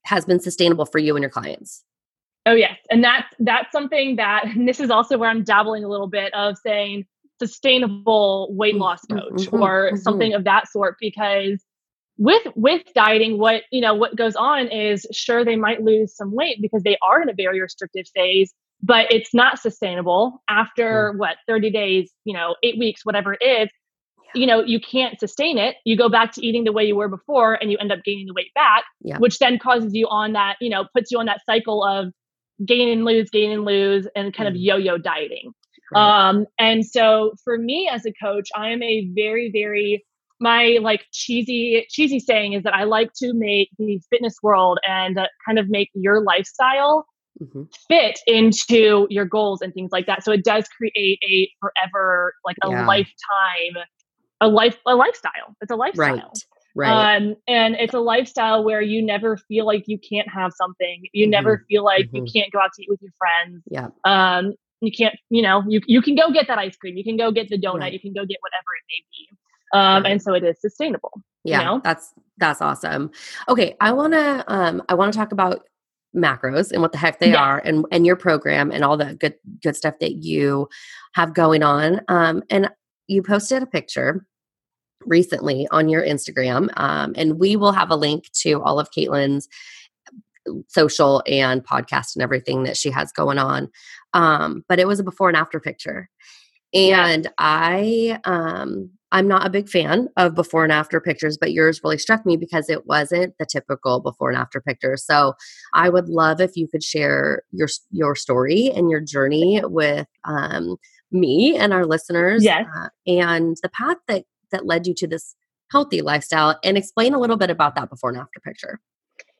has 0.04 0.24
been 0.24 0.40
sustainable 0.40 0.86
for 0.86 0.98
you 0.98 1.14
and 1.14 1.22
your 1.22 1.30
clients. 1.30 1.84
Oh 2.46 2.54
yes, 2.54 2.78
and 2.90 3.04
that's 3.04 3.28
that's 3.38 3.70
something 3.70 4.16
that 4.16 4.46
this 4.56 4.80
is 4.80 4.90
also 4.90 5.18
where 5.18 5.30
I'm 5.30 5.44
dabbling 5.44 5.84
a 5.84 5.88
little 5.88 6.08
bit 6.08 6.32
of 6.34 6.56
saying 6.58 7.06
sustainable 7.38 8.48
weight 8.52 8.74
mm, 8.74 8.80
loss 8.80 9.04
coach 9.06 9.32
mm-hmm, 9.32 9.62
or 9.62 9.88
mm-hmm. 9.88 9.96
something 9.96 10.34
of 10.34 10.44
that 10.44 10.68
sort 10.68 10.96
because 11.00 11.62
with 12.18 12.46
with 12.54 12.82
dieting 12.94 13.38
what 13.38 13.62
you 13.72 13.80
know 13.80 13.94
what 13.94 14.14
goes 14.14 14.36
on 14.36 14.68
is 14.68 15.06
sure 15.10 15.42
they 15.42 15.56
might 15.56 15.82
lose 15.82 16.14
some 16.14 16.34
weight 16.34 16.58
because 16.60 16.82
they 16.82 16.98
are 17.02 17.22
in 17.22 17.30
a 17.30 17.34
very 17.34 17.60
restrictive 17.60 18.04
phase 18.14 18.52
but 18.82 19.10
it's 19.10 19.32
not 19.32 19.58
sustainable 19.58 20.42
after 20.50 21.14
mm. 21.14 21.18
what 21.18 21.38
30 21.48 21.70
days 21.70 22.12
you 22.24 22.34
know 22.34 22.54
8 22.62 22.78
weeks 22.78 23.06
whatever 23.06 23.34
it 23.40 23.42
is 23.42 23.70
you 24.34 24.46
know 24.46 24.62
you 24.62 24.80
can't 24.80 25.18
sustain 25.18 25.58
it 25.58 25.76
you 25.84 25.96
go 25.96 26.08
back 26.08 26.32
to 26.32 26.44
eating 26.44 26.64
the 26.64 26.72
way 26.72 26.84
you 26.84 26.96
were 26.96 27.08
before 27.08 27.54
and 27.54 27.70
you 27.70 27.78
end 27.78 27.92
up 27.92 27.98
gaining 28.04 28.26
the 28.26 28.34
weight 28.34 28.52
back 28.54 28.84
yeah. 29.02 29.18
which 29.18 29.38
then 29.38 29.58
causes 29.58 29.94
you 29.94 30.06
on 30.08 30.32
that 30.32 30.56
you 30.60 30.70
know 30.70 30.86
puts 30.94 31.10
you 31.10 31.18
on 31.18 31.26
that 31.26 31.40
cycle 31.46 31.84
of 31.84 32.12
gain 32.64 32.88
and 32.88 33.04
lose 33.04 33.30
gain 33.30 33.50
and 33.50 33.64
lose 33.64 34.06
and 34.14 34.34
kind 34.34 34.48
mm. 34.48 34.52
of 34.52 34.56
yo-yo 34.56 34.98
dieting 34.98 35.52
right. 35.92 36.28
um 36.28 36.46
and 36.58 36.86
so 36.86 37.32
for 37.44 37.58
me 37.58 37.88
as 37.90 38.04
a 38.06 38.12
coach 38.22 38.48
i 38.54 38.68
am 38.68 38.82
a 38.82 39.08
very 39.14 39.50
very 39.50 40.04
my 40.40 40.78
like 40.80 41.04
cheesy 41.12 41.86
cheesy 41.90 42.18
saying 42.18 42.52
is 42.52 42.62
that 42.62 42.74
i 42.74 42.84
like 42.84 43.12
to 43.14 43.32
make 43.34 43.68
the 43.78 44.00
fitness 44.10 44.36
world 44.42 44.78
and 44.86 45.18
uh, 45.18 45.26
kind 45.46 45.58
of 45.58 45.68
make 45.68 45.90
your 45.94 46.22
lifestyle 46.22 47.06
mm-hmm. 47.42 47.62
fit 47.88 48.18
into 48.26 49.06
your 49.10 49.24
goals 49.24 49.60
and 49.60 49.72
things 49.74 49.90
like 49.92 50.06
that 50.06 50.24
so 50.24 50.32
it 50.32 50.44
does 50.44 50.66
create 50.68 51.18
a 51.22 51.50
forever 51.60 52.34
like 52.44 52.56
a 52.62 52.70
yeah. 52.70 52.86
lifetime 52.86 53.84
a 54.40 54.48
life 54.48 54.78
a 54.86 54.94
lifestyle. 54.94 55.56
It's 55.60 55.70
a 55.70 55.76
lifestyle. 55.76 56.14
Right. 56.16 56.44
Right. 56.76 57.16
Um, 57.16 57.34
and 57.48 57.74
it's 57.74 57.94
a 57.94 57.98
lifestyle 57.98 58.62
where 58.64 58.80
you 58.80 59.02
never 59.02 59.36
feel 59.36 59.66
like 59.66 59.84
you 59.88 59.98
can't 59.98 60.28
have 60.28 60.52
something. 60.52 61.02
You 61.12 61.24
mm-hmm. 61.24 61.32
never 61.32 61.64
feel 61.68 61.84
like 61.84 62.06
mm-hmm. 62.06 62.16
you 62.16 62.26
can't 62.32 62.52
go 62.52 62.60
out 62.60 62.70
to 62.76 62.82
eat 62.82 62.88
with 62.88 63.02
your 63.02 63.12
friends. 63.18 63.62
Yeah. 63.68 63.88
Um, 64.04 64.54
you 64.80 64.92
can't, 64.92 65.14
you 65.28 65.42
know, 65.42 65.62
you 65.68 65.80
you 65.86 66.00
can 66.00 66.14
go 66.14 66.30
get 66.30 66.46
that 66.46 66.58
ice 66.58 66.76
cream, 66.76 66.96
you 66.96 67.04
can 67.04 67.16
go 67.16 67.30
get 67.30 67.48
the 67.48 67.58
donut, 67.58 67.80
Right. 67.80 67.92
you 67.92 68.00
can 68.00 68.12
go 68.12 68.24
get 68.24 68.38
whatever 68.40 68.64
it 68.78 68.84
may 68.88 69.04
be. 69.10 69.38
Um, 69.72 70.02
Right. 70.02 70.12
and 70.12 70.22
so 70.22 70.32
it 70.34 70.44
is 70.44 70.60
sustainable. 70.60 71.12
Yeah, 71.44 71.58
you 71.58 71.64
know? 71.64 71.80
that's 71.82 72.14
that's 72.38 72.62
awesome. 72.62 73.10
Okay, 73.48 73.76
I 73.80 73.92
want 73.92 74.12
to 74.14 74.44
um 74.48 74.82
I 74.88 74.94
want 74.94 75.12
to 75.12 75.18
talk 75.18 75.32
about 75.32 75.62
macros 76.16 76.72
and 76.72 76.82
what 76.82 76.92
the 76.92 76.98
heck 76.98 77.20
they 77.20 77.30
Yes. 77.30 77.38
are 77.38 77.58
and 77.64 77.84
and 77.92 78.06
your 78.06 78.16
program 78.16 78.72
and 78.72 78.84
all 78.84 78.96
the 78.96 79.14
good 79.14 79.34
good 79.62 79.76
stuff 79.76 79.98
that 80.00 80.16
you 80.16 80.68
have 81.14 81.34
going 81.34 81.62
on. 81.62 82.00
Um 82.08 82.42
and 82.48 82.70
you 83.10 83.22
posted 83.22 83.62
a 83.62 83.66
picture 83.66 84.24
recently 85.06 85.66
on 85.70 85.88
your 85.88 86.02
Instagram 86.02 86.68
um 86.76 87.14
and 87.16 87.38
we 87.38 87.56
will 87.56 87.72
have 87.72 87.90
a 87.90 87.96
link 87.96 88.30
to 88.32 88.62
all 88.62 88.78
of 88.78 88.90
Caitlen's 88.90 89.48
social 90.68 91.22
and 91.26 91.64
podcast 91.64 92.14
and 92.14 92.22
everything 92.22 92.64
that 92.64 92.76
she 92.76 92.90
has 92.90 93.12
going 93.12 93.38
on. 93.38 93.68
Um 94.14 94.64
but 94.68 94.78
it 94.78 94.86
was 94.86 95.00
a 95.00 95.04
before 95.04 95.28
and 95.28 95.36
after 95.36 95.58
picture. 95.60 96.08
And 96.72 97.28
I 97.38 98.20
um 98.24 98.90
I'm 99.12 99.26
not 99.26 99.44
a 99.44 99.50
big 99.50 99.68
fan 99.68 100.08
of 100.16 100.36
before 100.36 100.62
and 100.62 100.72
after 100.72 101.00
pictures, 101.00 101.36
but 101.36 101.52
yours 101.52 101.80
really 101.82 101.98
struck 101.98 102.24
me 102.24 102.36
because 102.36 102.70
it 102.70 102.86
wasn't 102.86 103.34
the 103.38 103.46
typical 103.46 104.00
before 104.00 104.30
and 104.30 104.38
after 104.38 104.60
picture. 104.60 104.96
So 104.96 105.34
I 105.74 105.88
would 105.88 106.08
love 106.08 106.40
if 106.40 106.56
you 106.56 106.68
could 106.68 106.84
share 106.84 107.42
your 107.50 107.68
your 107.90 108.14
story 108.14 108.70
and 108.74 108.90
your 108.90 109.00
journey 109.00 109.60
with 109.64 110.06
um, 110.24 110.76
me 111.12 111.56
and 111.56 111.72
our 111.72 111.84
listeners, 111.86 112.44
Yes. 112.44 112.66
uh, 112.76 112.88
and 113.06 113.56
the 113.62 113.68
path 113.70 113.96
that 114.08 114.24
that 114.52 114.66
led 114.66 114.86
you 114.86 114.94
to 114.94 115.06
this 115.06 115.34
healthy 115.70 116.02
lifestyle, 116.02 116.58
and 116.64 116.76
explain 116.76 117.14
a 117.14 117.18
little 117.20 117.36
bit 117.36 117.50
about 117.50 117.74
that 117.76 117.88
before 117.88 118.10
and 118.10 118.18
after 118.18 118.40
picture. 118.40 118.80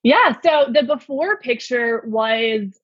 Yeah. 0.03 0.37
So 0.43 0.67
the 0.73 0.85
before 0.85 1.39
picture 1.39 2.03
was, 2.07 2.79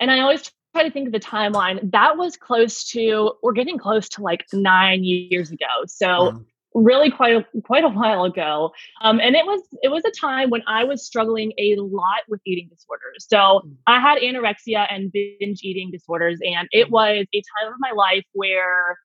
and 0.00 0.10
I 0.10 0.20
always 0.20 0.50
try 0.74 0.82
to 0.82 0.90
think 0.90 1.06
of 1.06 1.12
the 1.12 1.20
timeline. 1.20 1.90
That 1.92 2.16
was 2.18 2.36
close 2.36 2.84
to, 2.90 3.32
we're 3.42 3.52
getting 3.52 3.78
close 3.78 4.08
to 4.10 4.22
like 4.22 4.44
nine 4.52 5.04
years 5.04 5.50
ago. 5.50 5.66
So 5.86 6.06
Wow. 6.06 6.40
Really 6.84 7.10
quite 7.10 7.34
a, 7.36 7.60
quite 7.62 7.84
a 7.84 7.88
while 7.88 8.24
ago. 8.24 8.70
Um, 9.00 9.20
and 9.20 9.34
it 9.36 9.44
was 9.46 9.60
it 9.82 9.88
was 9.88 10.04
a 10.04 10.10
time 10.10 10.50
when 10.50 10.62
I 10.66 10.84
was 10.84 11.04
struggling 11.04 11.52
a 11.58 11.76
lot 11.78 12.22
with 12.28 12.40
eating 12.46 12.68
disorders. 12.68 13.26
So 13.28 13.62
Mm. 13.64 13.76
I 13.86 14.00
had 14.00 14.18
anorexia 14.18 14.86
and 14.90 15.10
binge 15.12 15.60
eating 15.62 15.90
disorders, 15.90 16.38
and 16.42 16.68
it 16.72 16.90
was 16.90 17.26
a 17.32 17.42
time 17.58 17.72
of 17.72 17.78
my 17.80 17.90
life 17.92 18.24
where 18.32 18.98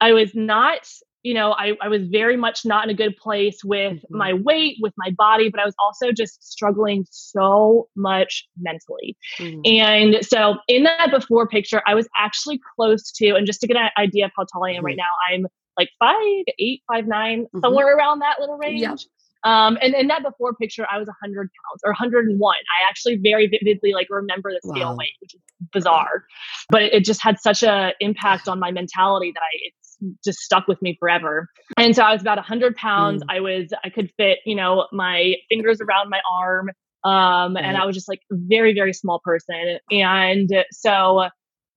I 0.00 0.12
was 0.12 0.34
not, 0.34 0.86
you 1.22 1.34
know, 1.34 1.52
I, 1.52 1.76
I 1.80 1.88
was 1.88 2.02
very 2.08 2.36
much 2.36 2.64
not 2.64 2.84
in 2.84 2.90
a 2.90 2.94
good 2.94 3.16
place 3.16 3.64
with 3.64 3.94
Mhm. 3.94 4.10
my 4.10 4.32
weight, 4.34 4.76
with 4.80 4.92
my 4.96 5.10
body, 5.10 5.48
but 5.48 5.58
I 5.60 5.64
was 5.64 5.74
also 5.82 6.12
just 6.12 6.42
struggling 6.44 7.06
so 7.10 7.88
much 7.96 8.46
mentally. 8.58 9.16
Mm. 9.38 9.66
And 9.66 10.24
so 10.24 10.56
in 10.68 10.84
that 10.84 11.10
before 11.10 11.48
picture, 11.48 11.82
I 11.86 11.94
was 11.94 12.08
actually 12.16 12.60
close 12.76 13.10
to, 13.12 13.34
and 13.34 13.46
just 13.46 13.60
to 13.62 13.66
get 13.66 13.76
an 13.76 13.90
idea 13.96 14.26
of 14.26 14.32
how 14.36 14.44
tall 14.44 14.64
I 14.64 14.70
am 14.70 14.76
Mm-hmm. 14.76 14.86
right 14.86 14.96
now, 14.96 15.12
I'm 15.30 15.46
like 15.78 15.90
five, 15.98 16.44
eight, 16.58 16.82
five, 16.92 17.06
nine, 17.06 17.46
Mhm. 17.54 17.60
somewhere 17.60 17.96
around 17.96 18.20
that 18.20 18.36
little 18.40 18.56
range. 18.56 18.80
Yep. 18.80 18.98
Um, 19.44 19.78
and 19.80 19.94
in 19.94 20.08
that 20.08 20.22
before 20.24 20.54
picture, 20.54 20.86
I 20.90 20.98
was 20.98 21.06
100 21.06 21.42
pounds 21.42 21.80
or 21.84 21.90
101. 21.92 22.56
I 22.56 22.88
actually 22.88 23.16
very 23.22 23.46
vividly 23.46 23.92
like 23.92 24.08
remember 24.10 24.50
the 24.52 24.60
scale 24.68 24.90
Wow. 24.90 24.96
weight, 24.96 25.12
which 25.20 25.34
is 25.34 25.40
bizarre, 25.72 26.24
but 26.68 26.82
it, 26.82 26.92
it 26.94 27.04
just 27.04 27.22
had 27.22 27.38
such 27.38 27.62
a 27.62 27.92
impact 28.00 28.48
on 28.48 28.58
my 28.58 28.72
mentality 28.72 29.30
that 29.32 29.40
I 29.40 29.50
it's 29.62 29.98
just 30.24 30.40
stuck 30.40 30.66
with 30.66 30.82
me 30.82 30.96
forever. 30.98 31.48
And 31.76 31.94
so 31.94 32.02
I 32.02 32.12
was 32.12 32.22
about 32.22 32.38
100 32.38 32.74
pounds. 32.76 33.22
Mm. 33.22 33.36
I 33.36 33.40
was 33.40 33.72
I 33.84 33.90
could 33.90 34.10
fit 34.16 34.38
you 34.46 34.56
know 34.56 34.88
my 34.92 35.34
fingers 35.48 35.80
around 35.80 36.10
my 36.10 36.20
arm, 36.32 36.70
um, 37.04 37.56
and 37.56 37.76
I 37.76 37.84
was 37.86 37.94
just 37.94 38.08
like 38.08 38.22
very 38.30 38.74
very 38.74 38.92
small 38.92 39.20
person. 39.22 39.78
And 39.92 40.50
so, 40.72 41.28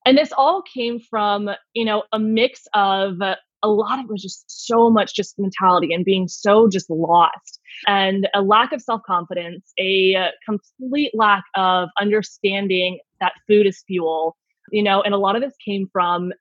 and 0.06 0.18
this 0.18 0.32
all 0.36 0.64
came 0.64 1.00
from 1.00 1.50
you 1.74 1.86
know 1.86 2.04
a 2.12 2.18
mix 2.20 2.64
of 2.74 3.18
a 3.62 3.70
lot 3.70 4.00
of 4.00 4.06
it 4.06 4.12
was 4.12 4.22
just 4.22 4.46
so 4.48 4.90
much 4.90 5.16
just 5.16 5.38
mentality 5.38 5.94
and 5.94 6.06
being 6.06 6.28
so 6.28 6.68
just 6.68 6.90
lost. 6.90 7.60
And 7.88 8.28
a 8.34 8.42
lack 8.42 8.72
of 8.72 8.82
self-confidence 8.82 9.74
a 9.80 10.16
uh, 10.16 10.28
complete 10.46 11.12
lack 11.14 11.44
of 11.56 11.90
understanding 12.00 13.00
that 13.20 13.34
food 13.48 13.68
is 13.68 13.84
fuel 13.86 14.38
you 14.72 14.84
know 14.84 15.02
and 15.02 15.14
a 15.14 15.18
lot 15.18 15.36
of 15.36 15.42
this 15.42 15.54
came 15.64 15.90
from 15.92 16.32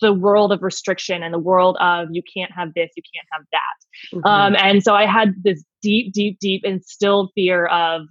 the 0.00 0.12
world 0.12 0.52
of 0.52 0.62
restriction 0.62 1.22
and 1.22 1.34
the 1.34 1.38
world 1.38 1.76
of 1.80 2.08
you 2.12 2.22
can't 2.34 2.52
have 2.52 2.72
this 2.74 2.90
you 2.96 3.02
can't 3.14 3.26
have 3.32 3.42
that. 3.52 4.18
Mhm. 4.18 4.30
um, 4.30 4.56
and 4.56 4.82
so 4.82 4.94
I 4.94 5.06
had 5.06 5.34
this 5.42 5.64
deep, 5.80 6.12
deep, 6.12 6.38
deep 6.38 6.64
instilled 6.64 7.30
fear 7.34 7.66
of 7.66 8.02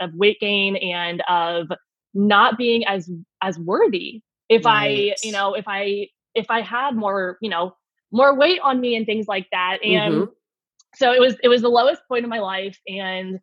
of 0.00 0.14
weight 0.14 0.38
gain 0.40 0.76
and 0.76 1.22
of 1.28 1.66
not 2.14 2.56
being 2.56 2.86
as 2.86 3.10
as 3.42 3.58
worthy 3.58 4.22
if 4.48 4.66
I, 4.66 5.14
you 5.22 5.32
know, 5.32 5.54
if 5.54 5.64
I 5.66 6.08
if 6.34 6.50
I 6.50 6.60
had 6.60 6.96
more, 6.96 7.38
you 7.40 7.50
know, 7.50 7.74
more 8.12 8.34
weight 8.36 8.60
on 8.62 8.80
me 8.80 8.96
and 8.96 9.06
things 9.06 9.26
like 9.28 9.48
that. 9.52 9.78
And 9.84 10.28
Mhm. 10.28 10.32
so 10.94 11.12
it 11.12 11.20
was 11.20 11.36
it 11.42 11.48
was 11.48 11.62
the 11.62 11.68
lowest 11.68 12.02
point 12.08 12.24
of 12.24 12.30
my 12.30 12.40
life 12.40 12.78
and 12.88 13.40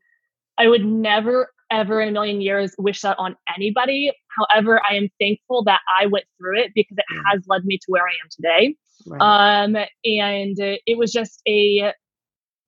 I 0.57 0.67
would 0.67 0.85
never 0.85 1.51
ever 1.71 2.01
in 2.01 2.09
a 2.09 2.11
million 2.11 2.41
years 2.41 2.75
wish 2.77 3.01
that 3.01 3.17
on 3.19 3.35
anybody. 3.55 4.11
However, 4.29 4.81
I 4.89 4.95
am 4.95 5.09
thankful 5.19 5.63
that 5.65 5.81
I 5.99 6.05
went 6.07 6.25
through 6.37 6.59
it 6.59 6.71
because 6.75 6.97
it 6.97 7.05
Mm. 7.11 7.23
has 7.31 7.43
led 7.47 7.65
me 7.65 7.77
to 7.79 7.85
where 7.87 8.03
I 8.07 8.11
am 8.23 8.29
today 8.31 8.75
Right. 9.07 9.21
um 9.21 9.75
and 9.75 10.57
it 10.85 10.97
was 10.97 11.11
just 11.11 11.41
a 11.47 11.93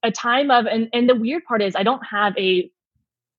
a 0.03 0.12
time 0.12 0.51
of 0.51 0.65
and 0.67 0.89
and 0.93 1.10
the 1.10 1.15
weird 1.15 1.43
part 1.45 1.62
is 1.62 1.75
i 1.75 1.84
don't 1.84 2.05
have 2.05 2.38
a 2.38 2.69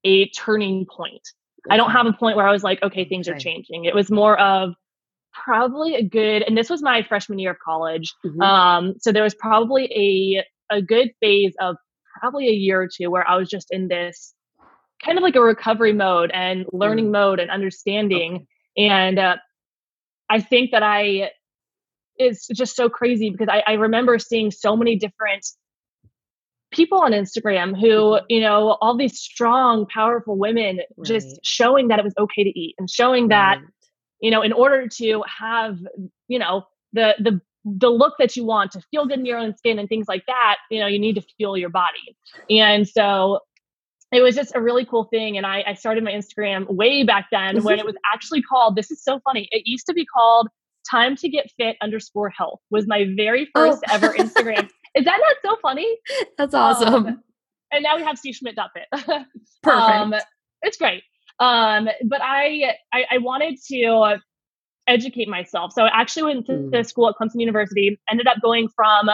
a 0.05 0.29
turning 0.31 0.87
point 0.87 1.23
i 1.71 1.77
don't 1.77 1.91
have 1.91 2.07
a 2.07 2.13
point 2.13 2.37
where 2.37 2.47
i 2.47 2.53
was 2.53 2.63
like 2.65 2.83
okay 2.83 3.05
things 3.05 3.29
are 3.29 3.37
changing 3.39 3.85
it 3.85 3.95
was 3.95 4.11
more 4.11 4.39
of 4.41 4.75
probably 5.45 5.95
a 5.95 6.03
good 6.03 6.43
and 6.43 6.57
this 6.57 6.71
was 6.71 6.83
my 6.83 7.03
freshman 7.03 7.39
year 7.39 7.53
of 7.53 7.59
college 7.59 8.15
Mhm. 8.25 8.43
um 8.43 8.95
so 8.99 9.13
there 9.13 9.23
was 9.23 9.35
probably 9.35 9.85
a 9.93 10.45
a 10.77 10.83
good 10.83 11.11
phase 11.21 11.55
of 11.61 11.77
probably 12.21 12.49
a 12.49 12.53
year 12.53 12.81
or 12.83 12.89
two 12.89 13.11
where 13.11 13.29
i 13.29 13.37
was 13.37 13.49
just 13.49 13.69
in 13.71 13.89
this 13.89 14.35
kind 15.05 15.19
of 15.19 15.23
like 15.23 15.37
a 15.37 15.41
recovery 15.41 15.93
mode 15.93 16.31
and 16.33 16.65
learning 16.73 17.11
mode 17.11 17.39
and 17.39 17.51
understanding 17.51 18.35
Okay. 18.79 18.89
and 18.89 19.19
uh, 19.19 19.37
i 20.31 20.41
think 20.41 20.71
that 20.71 20.83
i 20.83 21.31
it's 22.17 22.47
just 22.49 22.75
so 22.75 22.89
crazy 22.89 23.29
because 23.29 23.49
I, 23.51 23.63
I 23.67 23.73
remember 23.75 24.19
seeing 24.19 24.51
so 24.51 24.75
many 24.75 24.97
different 24.97 25.45
people 26.73 26.99
on 26.99 27.13
instagram 27.13 27.79
who 27.79 27.87
Mhm. 27.87 28.23
you 28.29 28.41
know 28.41 28.77
all 28.81 28.97
these 28.97 29.19
strong 29.19 29.87
powerful 29.87 30.37
women 30.37 30.81
just 31.05 31.39
showing 31.45 31.89
that 31.89 31.99
it 31.99 32.05
was 32.05 32.15
okay 32.19 32.43
to 32.45 32.59
eat 32.59 32.75
and 32.79 32.89
showing 32.91 33.29
that 33.29 33.59
Right. 33.59 33.67
You 34.21 34.31
know 34.31 34.43
in 34.43 34.53
order 34.53 34.89
to 34.99 35.23
have 35.39 35.79
you 36.29 36.39
know 36.39 36.65
the 36.93 37.15
the 37.19 37.41
the 37.65 37.89
look 37.91 38.15
that 38.19 38.37
you 38.37 38.45
want 38.45 38.71
to 38.73 38.81
feel 38.93 39.07
good 39.07 39.19
in 39.19 39.27
your 39.27 39.39
own 39.39 39.57
skin 39.57 39.79
and 39.79 39.89
things 39.89 40.07
like 40.09 40.25
that 40.27 40.57
you 40.71 40.79
know 40.79 40.87
you 40.87 40.99
need 41.01 41.17
to 41.17 41.23
fuel 41.37 41.57
your 41.59 41.69
body 41.69 42.17
and 42.49 42.87
so 42.89 43.41
it 44.13 44.21
was 44.23 44.37
just 44.37 44.55
a 44.55 44.61
really 44.61 44.85
cool 44.85 45.03
thing 45.05 45.37
and 45.37 45.45
I, 45.45 45.65
I 45.67 45.75
started 45.75 46.05
my 46.05 46.13
instagram 46.13 46.69
way 46.73 47.03
back 47.03 47.27
then 47.33 47.65
when 47.65 47.81
it 47.81 47.85
was 47.85 47.97
actually 48.15 48.41
called 48.43 48.77
this 48.77 48.93
is 48.93 49.03
so 49.03 49.19
funny 49.25 49.49
it 49.51 49.63
used 49.67 49.85
to 49.87 49.95
be 49.95 50.07
called 50.07 50.47
time 50.89 51.17
to 51.17 51.29
get 51.29 51.51
fit 51.59 51.77
underscore 51.83 52.31
health 52.31 52.61
was 52.71 52.87
my 52.87 53.05
very 53.17 53.49
first 53.53 53.83
Oh. 53.89 53.95
ever 53.95 54.11
instagram 54.11 54.71
is 54.95 55.05
that 55.05 55.21
not 55.21 55.37
so 55.45 55.59
funny 55.61 55.93
That's 56.39 56.55
awesome. 56.55 56.95
Um, 56.95 57.23
and 57.73 57.83
now 57.83 57.97
we 57.97 58.05
have 58.05 58.17
cschmidt.fit 58.25 58.87
Perfect. 59.63 59.67
um, 59.67 60.15
it's 60.63 60.77
great. 60.77 61.03
Um, 61.39 61.89
but 62.05 62.21
I, 62.23 62.75
I 62.93 63.05
I 63.13 63.19
wanted 63.19 63.59
to 63.69 64.17
educate 64.87 65.29
myself, 65.29 65.73
so 65.73 65.85
I 65.85 65.91
actually 66.01 66.35
went 66.35 66.47
to 66.47 66.53
Mm. 66.53 66.71
the 66.73 66.85
school 66.85 67.09
at 67.09 67.17
Clemson 67.21 67.41
University. 67.41 67.99
Ended 68.11 68.27
up 68.27 68.39
going 68.43 68.69
from 68.69 69.11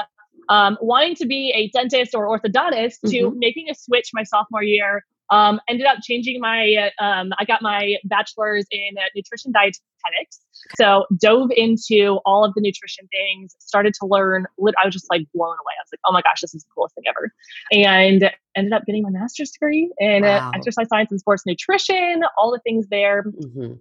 um, 0.48 0.76
wanting 0.80 1.14
to 1.16 1.26
be 1.26 1.52
a 1.54 1.68
dentist 1.70 2.14
or 2.14 2.26
orthodontist 2.26 3.00
to 3.08 3.30
Mhm. 3.30 3.37
making 3.37 3.70
a 3.70 3.74
switch 3.74 4.11
my 4.12 4.22
sophomore 4.22 4.62
year. 4.62 5.04
Um, 5.30 5.61
ended 5.68 5.87
up 5.87 5.98
changing 6.02 6.40
my. 6.40 6.90
uh, 7.00 7.02
Um, 7.04 7.32
I 7.38 7.44
got 7.44 7.62
my 7.62 7.96
bachelor's 8.04 8.66
in 8.70 8.98
uh, 8.98 9.02
nutrition 9.14 9.50
dietetics. 9.52 10.40
So 10.76 11.06
dove 11.18 11.50
into 11.56 12.20
all 12.26 12.44
of 12.44 12.52
the 12.54 12.61
nutrition 12.61 13.08
things. 13.11 13.54
Started 13.58 13.94
to 14.00 14.06
learn. 14.06 14.46
I 14.61 14.85
was 14.85 14.92
just 14.92 15.06
like 15.11 15.26
blown 15.35 15.48
away. 15.52 15.72
I 15.78 15.82
was 15.82 15.88
like, 15.92 16.00
oh 16.06 16.12
my 16.12 16.22
gosh, 16.22 16.40
this 16.42 16.54
is 16.54 16.64
the 16.64 16.68
coolest 16.74 16.94
thing 16.94 17.04
ever. 17.08 17.32
And 17.72 18.30
ended 18.56 18.72
up 18.72 18.85
getting 18.85 19.02
my 19.02 19.11
master's 19.11 19.50
degree 19.52 19.90
in 19.98 20.24
uh, 20.24 20.26
Wow. 20.26 20.50
exercise 20.54 20.88
science 20.88 21.11
and 21.11 21.18
sports 21.20 21.44
nutrition. 21.46 22.22
All 22.37 22.50
the 22.52 22.61
things 22.61 22.88
there. 22.88 23.22
Mhm. 23.24 23.80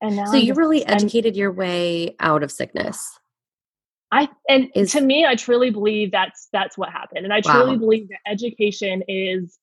And 0.00 0.16
now 0.16 0.24
So 0.26 0.32
I'm 0.32 0.40
you 0.40 0.46
just- 0.48 0.58
really 0.58 0.84
I'm- 0.86 0.94
educated 0.96 1.36
your 1.36 1.52
way 1.52 2.16
out 2.20 2.42
of 2.42 2.50
sickness. 2.50 3.18
I 4.10 4.28
and 4.48 4.70
Is- 4.74 4.92
to 4.92 5.00
me, 5.02 5.26
I 5.26 5.34
truly 5.34 5.70
believe 5.70 6.10
that's 6.12 6.48
that's 6.52 6.78
what 6.78 6.88
happened, 6.90 7.24
and 7.24 7.32
I 7.32 7.40
truly 7.42 7.72
Wow. 7.72 7.78
believe 7.78 8.08
that 8.08 8.18
education 8.26 9.02
is. 9.06 9.58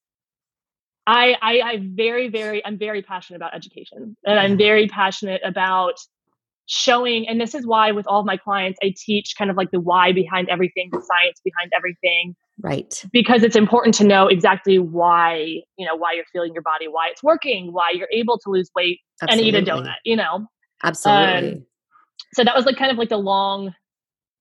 I, 1.07 1.35
I 1.41 1.61
I 1.61 1.79
very 1.81 2.29
very 2.29 2.65
I'm 2.65 2.77
very 2.77 3.01
passionate 3.01 3.37
about 3.37 3.53
education, 3.55 4.17
and 4.25 4.39
I'm 4.39 4.51
mm-hmm. 4.51 4.57
very 4.57 4.87
passionate 4.87 5.41
about 5.43 5.95
showing. 6.67 7.27
And 7.27 7.39
this 7.39 7.53
is 7.53 7.67
why 7.67 7.91
with 7.91 8.07
all 8.07 8.21
of 8.21 8.25
my 8.25 8.37
clients, 8.37 8.79
I 8.83 8.93
teach 8.97 9.35
kind 9.37 9.51
of 9.51 9.57
like 9.57 9.69
the 9.71 9.79
why 9.79 10.11
behind 10.11 10.49
everything, 10.49 10.89
the 10.91 11.01
science 11.01 11.39
behind 11.43 11.71
everything, 11.75 12.35
Right. 12.59 13.05
because 13.11 13.43
it's 13.43 13.55
important 13.55 13.93
to 13.95 14.03
know 14.03 14.27
exactly 14.27 14.79
why 14.79 15.61
you 15.77 15.85
know 15.85 15.95
why 15.95 16.13
you're 16.13 16.25
feeling 16.33 16.53
your 16.53 16.63
body, 16.63 16.87
why 16.87 17.09
it's 17.11 17.21
working, 17.21 17.71
why 17.71 17.91
you're 17.93 18.09
able 18.11 18.39
to 18.39 18.49
lose 18.49 18.71
weight 18.75 18.99
and 19.21 19.39
eat 19.39 19.53
a 19.53 19.61
donut. 19.61 19.95
You 20.05 20.15
know, 20.15 20.35
um, 20.35 20.47
Absolutely. 20.83 21.65
So 22.33 22.43
that 22.43 22.55
was 22.55 22.65
like 22.65 22.77
kind 22.77 22.91
of 22.91 22.97
like 22.97 23.09
the 23.09 23.17
long. 23.17 23.73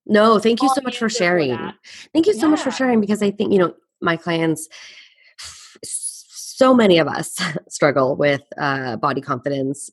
No, 0.05 0.39
thank 0.39 0.61
you 0.61 0.69
so 0.73 0.81
much 0.81 0.97
for 0.97 1.09
sharing. 1.09 1.57
Thank 2.13 2.27
you 2.27 2.33
so 2.33 2.41
yeah. 2.41 2.47
much 2.47 2.61
for 2.61 2.71
sharing 2.71 3.01
because 3.01 3.23
I 3.23 3.31
think, 3.31 3.51
you 3.51 3.57
know, 3.57 3.73
my 4.01 4.17
clients, 4.17 4.67
so 6.55 6.73
many 6.73 6.99
of 6.99 7.07
us 7.07 7.37
struggle 7.69 8.15
with 8.15 8.41
uh, 8.57 8.95
body 8.95 9.19
confidence 9.19 9.89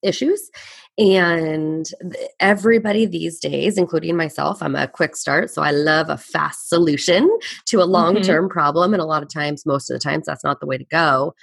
issues. 0.00 0.48
And 0.96 1.90
everybody 2.38 3.04
these 3.04 3.40
days, 3.40 3.76
including 3.76 4.16
myself, 4.16 4.62
I'm 4.62 4.76
a 4.76 4.86
quick 4.86 5.16
start. 5.16 5.50
So 5.50 5.60
I 5.60 5.72
love 5.72 6.08
a 6.10 6.16
fast 6.16 6.68
solution 6.68 7.28
to 7.66 7.82
a 7.82 7.84
long 7.84 8.22
term 8.22 8.44
mm-hmm. 8.44 8.52
problem. 8.52 8.94
And 8.94 9.02
a 9.02 9.06
lot 9.06 9.24
of 9.24 9.28
times, 9.28 9.66
most 9.66 9.90
of 9.90 9.94
the 9.94 9.98
times, 9.98 10.26
that's 10.26 10.44
not 10.44 10.60
the 10.60 10.66
way 10.66 10.78
to 10.78 10.84
go. 10.84 11.34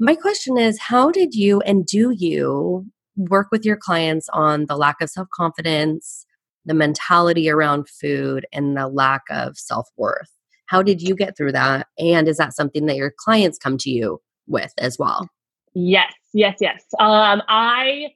My 0.00 0.16
question 0.16 0.58
is 0.58 0.80
how 0.80 1.12
did 1.12 1.34
you 1.34 1.60
and 1.60 1.86
do 1.86 2.10
you 2.10 2.86
work 3.16 3.48
with 3.52 3.64
your 3.64 3.76
clients 3.76 4.28
on 4.32 4.66
the 4.66 4.76
lack 4.76 5.00
of 5.00 5.10
self 5.10 5.28
confidence, 5.32 6.26
the 6.64 6.74
mentality 6.74 7.48
around 7.48 7.88
food, 7.88 8.46
and 8.52 8.76
the 8.76 8.88
lack 8.88 9.22
of 9.30 9.56
self 9.56 9.88
worth? 9.96 10.37
How 10.68 10.82
did 10.82 11.02
you 11.02 11.14
get 11.14 11.36
through 11.36 11.52
that? 11.52 11.88
And 11.98 12.28
is 12.28 12.36
that 12.36 12.54
something 12.54 12.86
that 12.86 12.96
your 12.96 13.12
clients 13.18 13.58
come 13.58 13.78
to 13.78 13.90
you 13.90 14.20
with 14.46 14.72
as 14.78 14.98
well? 14.98 15.28
Yes, 15.74 16.12
yes, 16.32 16.58
yes. 16.60 16.84
Um, 16.98 17.42
I 17.48 18.08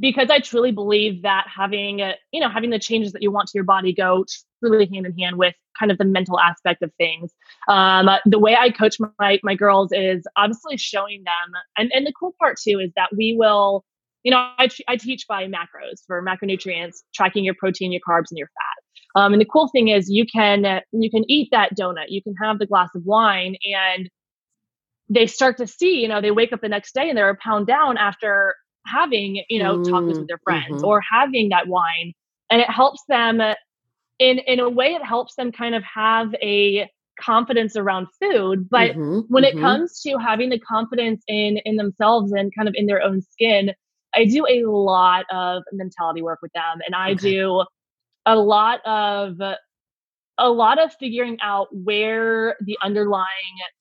because 0.00 0.30
I 0.30 0.40
truly 0.40 0.72
believe 0.72 1.22
that 1.22 1.46
having 1.54 2.00
a, 2.00 2.14
you 2.32 2.40
know 2.40 2.48
having 2.48 2.70
the 2.70 2.78
changes 2.78 3.12
that 3.12 3.22
you 3.22 3.30
want 3.30 3.48
to 3.48 3.52
your 3.54 3.64
body 3.64 3.92
go 3.92 4.24
really 4.62 4.88
hand 4.92 5.06
in 5.06 5.16
hand 5.18 5.36
with 5.36 5.54
kind 5.78 5.90
of 5.90 5.98
the 5.98 6.04
mental 6.04 6.38
aspect 6.38 6.82
of 6.82 6.92
things. 6.98 7.32
Um, 7.68 8.08
the 8.24 8.38
way 8.38 8.56
I 8.56 8.70
coach 8.70 8.96
my 9.18 9.38
my 9.42 9.54
girls 9.54 9.90
is 9.92 10.24
obviously 10.36 10.76
showing 10.76 11.24
them, 11.24 11.60
and 11.76 11.90
and 11.92 12.06
the 12.06 12.12
cool 12.18 12.34
part 12.40 12.58
too 12.58 12.78
is 12.78 12.90
that 12.96 13.10
we 13.16 13.36
will, 13.38 13.84
you 14.22 14.30
know, 14.30 14.38
I, 14.58 14.68
I 14.88 14.96
teach 14.96 15.26
by 15.28 15.44
macros 15.46 16.00
for 16.06 16.22
macronutrients, 16.22 17.02
tracking 17.14 17.44
your 17.44 17.54
protein, 17.54 17.92
your 17.92 18.02
carbs, 18.08 18.30
and 18.30 18.38
your 18.38 18.48
fat. 18.48 18.81
Um, 19.14 19.32
and 19.32 19.40
the 19.40 19.46
cool 19.46 19.68
thing 19.68 19.88
is 19.88 20.10
you 20.10 20.26
can 20.26 20.80
you 20.92 21.10
can 21.10 21.24
eat 21.30 21.48
that 21.52 21.76
donut, 21.78 22.06
you 22.08 22.22
can 22.22 22.34
have 22.42 22.58
the 22.58 22.66
glass 22.66 22.90
of 22.94 23.04
wine, 23.04 23.56
and 23.64 24.08
they 25.08 25.26
start 25.26 25.58
to 25.58 25.66
see, 25.66 26.00
you 26.00 26.08
know, 26.08 26.20
they 26.20 26.30
wake 26.30 26.52
up 26.52 26.60
the 26.60 26.68
next 26.68 26.94
day 26.94 27.08
and 27.08 27.16
they're 27.16 27.28
a 27.28 27.36
pound 27.36 27.66
down 27.66 27.98
after 27.98 28.54
having, 28.86 29.44
you 29.48 29.62
know, 29.62 29.78
mm, 29.78 29.88
chocolates 29.88 30.18
with 30.18 30.28
their 30.28 30.40
friends 30.42 30.76
mm-hmm. 30.76 30.84
or 30.84 31.00
having 31.00 31.50
that 31.50 31.68
wine. 31.68 32.12
And 32.50 32.60
it 32.60 32.70
helps 32.70 33.02
them 33.08 33.40
in 34.18 34.38
in 34.38 34.60
a 34.60 34.68
way 34.68 34.94
it 34.94 35.04
helps 35.04 35.34
them 35.34 35.52
kind 35.52 35.74
of 35.74 35.82
have 35.82 36.34
a 36.42 36.88
confidence 37.20 37.76
around 37.76 38.06
food. 38.20 38.68
But 38.70 38.92
mm-hmm, 38.92 39.20
when 39.28 39.44
mm-hmm. 39.44 39.58
it 39.58 39.60
comes 39.60 40.00
to 40.02 40.16
having 40.18 40.50
the 40.50 40.58
confidence 40.58 41.22
in 41.28 41.58
in 41.64 41.76
themselves 41.76 42.32
and 42.32 42.52
kind 42.54 42.68
of 42.68 42.74
in 42.76 42.86
their 42.86 43.02
own 43.02 43.22
skin, 43.22 43.72
I 44.14 44.24
do 44.24 44.46
a 44.48 44.64
lot 44.66 45.26
of 45.30 45.62
mentality 45.72 46.22
work 46.22 46.40
with 46.42 46.52
them 46.52 46.80
and 46.86 46.94
I 46.94 47.12
okay. 47.12 47.30
do 47.30 47.64
a 48.26 48.36
lot 48.36 48.80
of 48.86 49.36
a 50.38 50.50
lot 50.50 50.82
of 50.82 50.92
figuring 50.98 51.38
out 51.42 51.68
where 51.72 52.56
the 52.60 52.76
underlying 52.82 53.26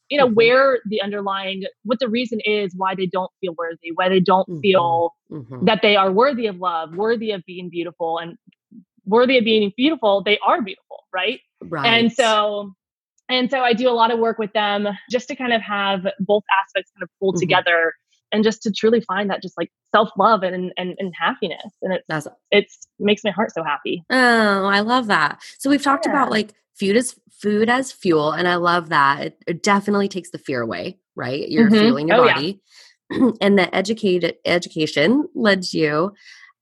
you 0.09 0.17
know 0.17 0.25
mm-hmm. 0.25 0.35
where 0.35 0.79
the 0.85 1.01
underlying 1.01 1.63
what 1.83 1.99
the 1.99 2.09
reason 2.09 2.39
is 2.41 2.73
why 2.75 2.93
they 2.95 3.05
don't 3.05 3.31
feel 3.39 3.55
worthy 3.57 3.91
why 3.95 4.09
they 4.09 4.19
don't 4.19 4.47
mm-hmm. 4.47 4.59
feel 4.59 5.13
mm-hmm. 5.31 5.65
that 5.65 5.81
they 5.81 5.95
are 5.95 6.11
worthy 6.11 6.47
of 6.47 6.57
love 6.57 6.95
worthy 6.95 7.31
of 7.31 7.41
being 7.45 7.69
beautiful 7.69 8.17
and 8.19 8.37
worthy 9.05 9.37
of 9.37 9.45
being 9.45 9.71
beautiful 9.77 10.21
they 10.23 10.37
are 10.45 10.61
beautiful 10.61 11.03
right 11.13 11.39
right 11.63 11.85
and 11.85 12.11
so 12.11 12.71
and 13.29 13.49
so 13.49 13.61
i 13.61 13.73
do 13.73 13.89
a 13.89 13.91
lot 13.91 14.11
of 14.11 14.19
work 14.19 14.37
with 14.37 14.51
them 14.53 14.87
just 15.09 15.27
to 15.27 15.35
kind 15.35 15.53
of 15.53 15.61
have 15.61 16.05
both 16.19 16.43
aspects 16.61 16.91
kind 16.91 17.03
of 17.03 17.09
pulled 17.19 17.35
mm-hmm. 17.35 17.41
together 17.41 17.93
and 18.31 18.43
just 18.43 18.61
to 18.63 18.71
truly 18.71 19.01
find 19.01 19.29
that 19.29 19.41
just 19.41 19.57
like 19.57 19.71
self-love 19.91 20.43
and 20.43 20.71
and, 20.77 20.95
and 20.97 21.13
happiness 21.19 21.71
and 21.81 21.93
it's 21.93 22.05
That's, 22.07 22.27
it's 22.51 22.87
makes 22.99 23.23
my 23.23 23.31
heart 23.31 23.51
so 23.53 23.63
happy 23.63 24.03
oh 24.09 24.65
i 24.65 24.79
love 24.79 25.07
that 25.07 25.41
so 25.57 25.69
we've 25.69 25.83
talked 25.83 26.05
yeah. 26.05 26.11
about 26.11 26.31
like 26.31 26.53
food 26.75 26.95
as 26.95 27.15
food 27.31 27.69
as 27.69 27.91
fuel 27.91 28.31
and 28.31 28.47
i 28.47 28.55
love 28.55 28.89
that 28.89 29.21
it, 29.21 29.43
it 29.47 29.63
definitely 29.63 30.07
takes 30.07 30.31
the 30.31 30.37
fear 30.37 30.61
away 30.61 30.97
right 31.15 31.49
you're 31.49 31.69
mm-hmm. 31.69 31.79
fueling 31.79 32.07
your 32.07 32.17
oh, 32.17 32.27
body 32.27 32.61
yeah. 33.09 33.31
and 33.41 33.57
the 33.57 33.73
educated 33.75 34.35
education 34.45 35.27
led 35.35 35.73
you 35.73 36.13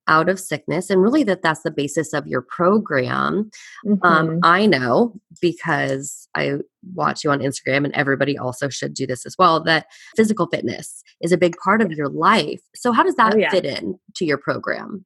out 0.07 0.29
of 0.29 0.39
sickness 0.39 0.89
and 0.89 1.01
really 1.01 1.23
that 1.23 1.41
that's 1.41 1.61
the 1.61 1.71
basis 1.71 2.13
of 2.13 2.25
your 2.25 2.41
program 2.41 3.49
um, 3.87 3.97
mm-hmm. 3.97 4.05
um, 4.05 4.39
i 4.43 4.65
know 4.65 5.13
because 5.41 6.27
i 6.35 6.53
watch 6.93 7.23
you 7.23 7.31
on 7.31 7.39
instagram 7.39 7.85
and 7.85 7.93
everybody 7.93 8.37
also 8.37 8.69
should 8.69 8.93
do 8.93 9.05
this 9.05 9.25
as 9.25 9.35
well 9.37 9.61
that 9.61 9.85
physical 10.15 10.47
fitness 10.47 11.03
is 11.21 11.31
a 11.31 11.37
big 11.37 11.55
part 11.57 11.81
of 11.81 11.91
your 11.91 12.09
life 12.09 12.61
so 12.75 12.91
how 12.91 13.03
does 13.03 13.15
that 13.15 13.35
oh, 13.35 13.37
yeah. 13.37 13.51
fit 13.51 13.65
in 13.65 13.99
to 14.15 14.25
your 14.25 14.37
program 14.37 15.05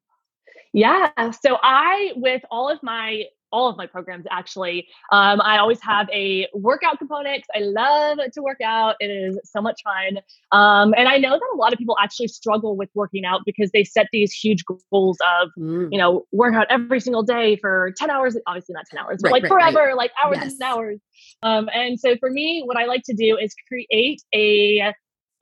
yeah 0.74 1.10
so 1.32 1.58
i 1.62 2.14
with 2.16 2.42
all 2.50 2.70
of 2.70 2.82
my 2.82 3.24
all 3.54 3.70
of 3.70 3.78
my 3.78 3.86
programs 3.86 4.26
actually. 4.30 4.88
Um, 5.12 5.40
I 5.42 5.60
always 5.60 5.80
have 5.82 6.10
a 6.12 6.48
workout 6.54 6.98
component. 6.98 7.46
I 7.56 7.60
love 7.60 8.18
to 8.34 8.42
work 8.42 8.60
out. 8.62 8.96
It 9.00 9.06
is 9.06 9.40
so 9.46 9.62
much 9.62 9.82
fun. 9.84 10.18
Um, 10.52 10.94
and 10.98 11.08
I 11.08 11.18
know 11.18 11.32
that 11.32 11.50
a 11.54 11.56
lot 11.56 11.72
of 11.72 11.80
people 11.80 11.96
actually 12.02 12.28
struggle 12.28 12.76
with 12.76 12.90
working 12.96 13.24
out 13.24 13.42
because 13.46 13.72
they 13.72 13.84
set 13.84 14.08
these 14.12 14.34
huge 14.34 14.66
goals 14.66 15.20
of, 15.40 15.50
mm. 15.58 15.88
you 15.92 15.98
know, 15.98 16.26
work 16.32 16.56
out 16.56 16.68
every 16.70 17.00
single 17.00 17.24
day 17.24 17.56
for 17.58 17.94
10 17.98 18.10
hours, 18.10 18.36
obviously 18.48 18.74
not 18.74 18.86
10 18.90 19.00
hours, 19.00 19.20
but 19.22 19.32
right, 19.32 19.44
like 19.44 19.44
right, 19.44 19.50
forever, 19.50 19.88
right. 19.90 19.96
like 19.96 20.12
hours 20.22 20.38
yes. 20.42 20.54
and 20.54 20.62
hours. 20.64 21.00
Um, 21.44 21.70
and 21.74 22.00
so 22.00 22.18
for 22.18 22.30
me, 22.30 22.64
what 22.66 22.78
I 22.78 22.86
like 22.86 23.04
to 23.04 23.14
do 23.14 23.38
is 23.38 23.54
create 23.70 24.22
a 24.34 24.94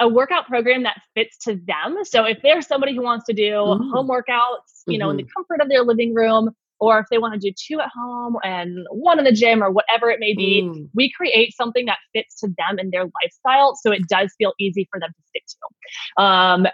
a 0.02 0.08
workout 0.08 0.48
program 0.48 0.82
that 0.84 1.00
fits 1.14 1.38
to 1.38 1.56
them. 1.56 2.00
So 2.04 2.26
if 2.26 2.40
there's 2.42 2.66
somebody 2.66 2.96
who 2.96 3.04
wants 3.04 3.26
to 3.26 3.34
do 3.34 3.52
mm. 3.52 3.92
home 3.92 4.10
workouts, 4.10 4.82
you 4.88 4.98
know, 4.98 5.06
mm-hmm. 5.06 5.12
in 5.12 5.18
the 5.18 5.24
mm-hmm. 5.24 5.32
comfort 5.38 5.62
of 5.62 5.70
their 5.70 5.84
living 5.84 6.16
room, 6.16 6.50
or 6.82 6.98
if 7.00 7.06
they 7.12 7.20
want 7.20 7.34
to 7.34 7.40
do 7.40 7.54
two 7.56 7.80
at 7.80 7.90
home 7.96 8.38
and 8.44 8.86
one 8.90 9.20
in 9.20 9.24
the 9.24 9.32
gym 9.32 9.64
or 9.64 9.70
whatever 9.70 10.10
it 10.10 10.20
may 10.20 10.34
be, 10.34 10.64
mm. 10.64 10.90
we 10.96 11.12
create 11.12 11.56
something 11.56 11.86
that 11.86 12.00
fits 12.12 12.40
to 12.40 12.48
them 12.48 12.80
and 12.80 12.92
their 12.92 13.04
lifestyle 13.24 13.76
so 13.76 13.92
it 13.92 14.08
does 14.10 14.34
feel 14.38 14.54
easy 14.60 14.90
for 14.92 15.00
them 15.00 15.12
to 15.12 15.24
stick 15.28 15.44
to. 15.48 16.24
Um, 16.24 16.68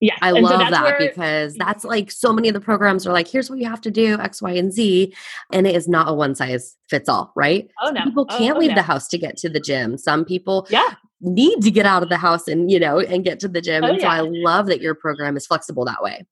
yeah, 0.00 0.14
I 0.20 0.28
and 0.28 0.42
love 0.42 0.62
so 0.62 0.70
that 0.70 0.82
where, 0.84 0.98
because 0.98 1.54
that's 1.54 1.82
like 1.82 2.12
so 2.12 2.32
many 2.32 2.48
of 2.48 2.54
the 2.54 2.60
programs 2.60 3.06
are 3.06 3.12
like, 3.12 3.26
here's 3.26 3.50
what 3.50 3.58
you 3.58 3.68
have 3.68 3.80
to 3.80 3.90
do, 3.90 4.16
X, 4.20 4.40
Y, 4.40 4.52
and 4.52 4.72
Z. 4.72 5.12
And 5.50 5.66
it 5.66 5.74
is 5.74 5.88
not 5.88 6.08
a 6.08 6.12
one 6.12 6.36
size 6.36 6.76
fits 6.88 7.08
all, 7.08 7.32
right? 7.34 7.68
Oh, 7.82 7.90
no. 7.90 8.00
Some 8.00 8.08
people 8.10 8.26
oh, 8.28 8.38
can't 8.38 8.56
oh, 8.56 8.60
leave 8.60 8.70
no. 8.70 8.76
the 8.76 8.82
house 8.82 9.08
to 9.08 9.18
get 9.18 9.36
to 9.38 9.48
the 9.48 9.58
gym. 9.58 9.98
Some 9.98 10.24
people 10.24 10.68
yeah. 10.70 10.94
need 11.20 11.62
to 11.62 11.70
get 11.72 11.84
out 11.84 12.04
of 12.04 12.10
the 12.10 12.16
house 12.16 12.46
and, 12.46 12.70
you 12.70 12.78
know, 12.78 13.00
and 13.00 13.24
get 13.24 13.40
to 13.40 13.48
the 13.48 13.60
gym. 13.60 13.82
Oh, 13.82 13.88
and 13.88 14.00
so 14.00 14.06
I 14.06 14.20
love 14.20 14.66
that 14.66 14.80
your 14.80 14.94
program 14.94 15.36
is 15.36 15.46
flexible 15.46 15.84
that 15.86 16.00
way. 16.00 16.24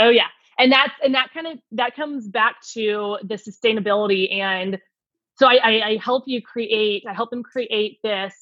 Oh, 0.00 0.08
yeah 0.08 0.26
and 0.58 0.72
that's 0.72 0.92
and 1.02 1.14
that 1.14 1.32
kind 1.32 1.46
of 1.46 1.58
that 1.72 1.94
comes 1.94 2.28
back 2.28 2.56
to 2.74 3.18
the 3.22 3.34
sustainability 3.34 4.32
and 4.32 4.78
so 5.36 5.46
I, 5.46 5.54
I, 5.62 5.88
I 5.90 5.96
help 6.02 6.24
you 6.26 6.42
create 6.42 7.04
i 7.08 7.14
help 7.14 7.30
them 7.30 7.42
create 7.42 7.98
this 8.02 8.34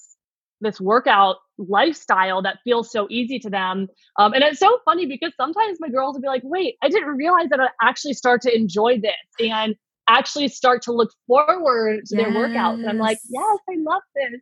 this 0.62 0.81
workout 0.81 1.37
lifestyle 1.59 2.42
that 2.42 2.59
feels 2.64 2.90
so 2.90 3.07
easy 3.11 3.38
to 3.40 3.50
them 3.50 3.88
um, 4.18 4.33
and 4.33 4.42
it's 4.42 4.59
so 4.59 4.79
funny 4.85 5.07
because 5.07 5.33
sometimes 5.37 5.79
my 5.81 5.88
girls 5.88 6.14
will 6.14 6.22
be 6.22 6.29
like 6.29 6.42
wait 6.44 6.76
i 6.83 6.88
didn't 6.88 7.16
realize 7.16 7.48
that 7.50 7.61
i 7.61 7.68
actually 7.83 8.14
start 8.14 8.40
to 8.42 8.55
enjoy 8.55 8.98
this 8.98 9.12
and 9.50 9.74
actually 10.09 10.48
start 10.48 10.83
to 10.83 10.92
look 10.92 11.11
forward 11.26 12.05
to 12.07 12.16
yes. 12.16 12.24
their 12.24 12.31
workouts 12.31 12.74
and 12.74 12.88
i'm 12.88 12.98
like 12.98 13.18
yes 13.29 13.59
i 13.68 13.74
love 13.79 14.02
this 14.14 14.40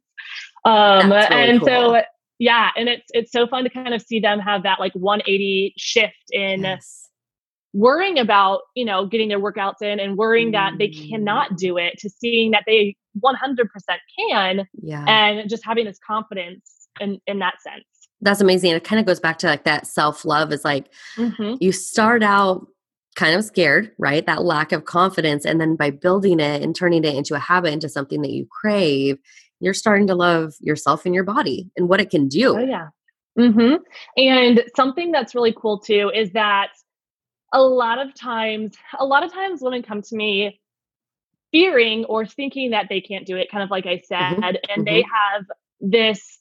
um, 0.64 1.10
really 1.10 1.50
and 1.50 1.60
cool. 1.60 1.66
so 1.66 2.02
yeah 2.38 2.70
and 2.76 2.88
it's 2.88 3.06
it's 3.10 3.32
so 3.32 3.46
fun 3.46 3.64
to 3.64 3.70
kind 3.70 3.94
of 3.94 4.02
see 4.02 4.20
them 4.20 4.38
have 4.38 4.62
that 4.64 4.78
like 4.78 4.92
180 4.92 5.74
shift 5.76 6.14
in 6.30 6.62
yes 6.62 7.04
worrying 7.74 8.18
about 8.18 8.60
you 8.74 8.84
know 8.84 9.04
getting 9.06 9.28
their 9.28 9.40
workouts 9.40 9.82
in 9.82 10.00
and 10.00 10.16
worrying 10.16 10.52
that 10.52 10.78
they 10.78 10.88
cannot 10.88 11.50
mm. 11.50 11.56
do 11.56 11.76
it 11.76 11.98
to 11.98 12.08
seeing 12.08 12.52
that 12.52 12.62
they 12.66 12.96
100% 13.22 13.66
can 14.18 14.66
yeah. 14.80 15.04
and 15.06 15.50
just 15.50 15.64
having 15.64 15.84
this 15.84 15.98
confidence 16.04 16.88
in 17.00 17.20
in 17.26 17.40
that 17.40 17.60
sense 17.60 17.84
that's 18.20 18.40
amazing 18.40 18.70
it 18.70 18.84
kind 18.84 19.00
of 19.00 19.06
goes 19.06 19.20
back 19.20 19.38
to 19.38 19.48
like 19.48 19.64
that 19.64 19.86
self-love 19.86 20.52
is 20.52 20.64
like 20.64 20.86
mm-hmm. 21.16 21.56
you 21.60 21.72
start 21.72 22.22
out 22.22 22.66
kind 23.16 23.36
of 23.36 23.44
scared 23.44 23.90
right 23.98 24.24
that 24.26 24.44
lack 24.44 24.70
of 24.70 24.84
confidence 24.84 25.44
and 25.44 25.60
then 25.60 25.74
by 25.74 25.90
building 25.90 26.38
it 26.38 26.62
and 26.62 26.76
turning 26.76 27.04
it 27.04 27.14
into 27.14 27.34
a 27.34 27.40
habit 27.40 27.72
into 27.72 27.88
something 27.88 28.22
that 28.22 28.30
you 28.30 28.46
crave 28.50 29.18
you're 29.58 29.74
starting 29.74 30.06
to 30.06 30.14
love 30.14 30.54
yourself 30.60 31.04
and 31.06 31.14
your 31.14 31.24
body 31.24 31.70
and 31.76 31.88
what 31.88 32.00
it 32.00 32.10
can 32.10 32.28
do 32.28 32.56
oh 32.56 32.64
yeah 32.64 32.88
mm-hmm. 33.36 33.76
and 34.16 34.62
something 34.76 35.10
that's 35.10 35.34
really 35.34 35.54
cool 35.56 35.78
too 35.80 36.12
is 36.14 36.30
that 36.32 36.68
a 37.54 37.62
lot 37.62 38.04
of 38.04 38.14
times, 38.14 38.76
a 38.98 39.06
lot 39.06 39.24
of 39.24 39.32
times 39.32 39.62
women 39.62 39.82
come 39.82 40.02
to 40.02 40.16
me 40.16 40.60
fearing 41.52 42.04
or 42.06 42.26
thinking 42.26 42.72
that 42.72 42.86
they 42.90 43.00
can't 43.00 43.24
do 43.24 43.36
it, 43.36 43.50
kind 43.50 43.62
of 43.62 43.70
like 43.70 43.86
I 43.86 43.96
mm-hmm, 43.96 44.04
said, 44.06 44.20
mm-hmm. 44.20 44.44
and 44.44 44.54
mm-hmm. 44.58 44.84
they 44.84 45.02
have 45.02 45.46
this 45.80 46.40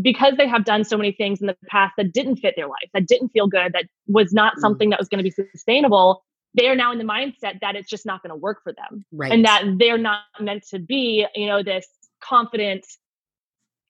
because 0.00 0.34
they 0.36 0.46
have 0.46 0.64
done 0.64 0.84
so 0.84 0.96
many 0.96 1.12
things 1.12 1.40
in 1.40 1.46
the 1.46 1.56
past 1.68 1.94
that 1.96 2.12
didn't 2.12 2.36
fit 2.36 2.54
their 2.56 2.68
life, 2.68 2.88
that 2.94 3.06
didn't 3.06 3.30
feel 3.30 3.48
good, 3.48 3.72
that 3.72 3.86
was 4.06 4.32
not 4.32 4.54
mm. 4.54 4.60
something 4.60 4.90
that 4.90 5.00
was 5.00 5.08
going 5.08 5.18
to 5.18 5.24
be 5.24 5.30
sustainable. 5.52 6.22
They 6.54 6.68
are 6.68 6.76
now 6.76 6.92
in 6.92 6.98
the 6.98 7.04
mindset 7.04 7.60
that 7.60 7.74
it's 7.74 7.88
just 7.88 8.06
not 8.06 8.22
going 8.22 8.30
to 8.30 8.36
work 8.36 8.60
for 8.62 8.72
them, 8.72 9.04
right. 9.12 9.32
and 9.32 9.44
that 9.44 9.64
they're 9.78 9.98
not 9.98 10.22
meant 10.38 10.64
to 10.68 10.78
be, 10.78 11.26
you 11.34 11.46
know, 11.46 11.62
this 11.62 11.86
confident, 12.22 12.86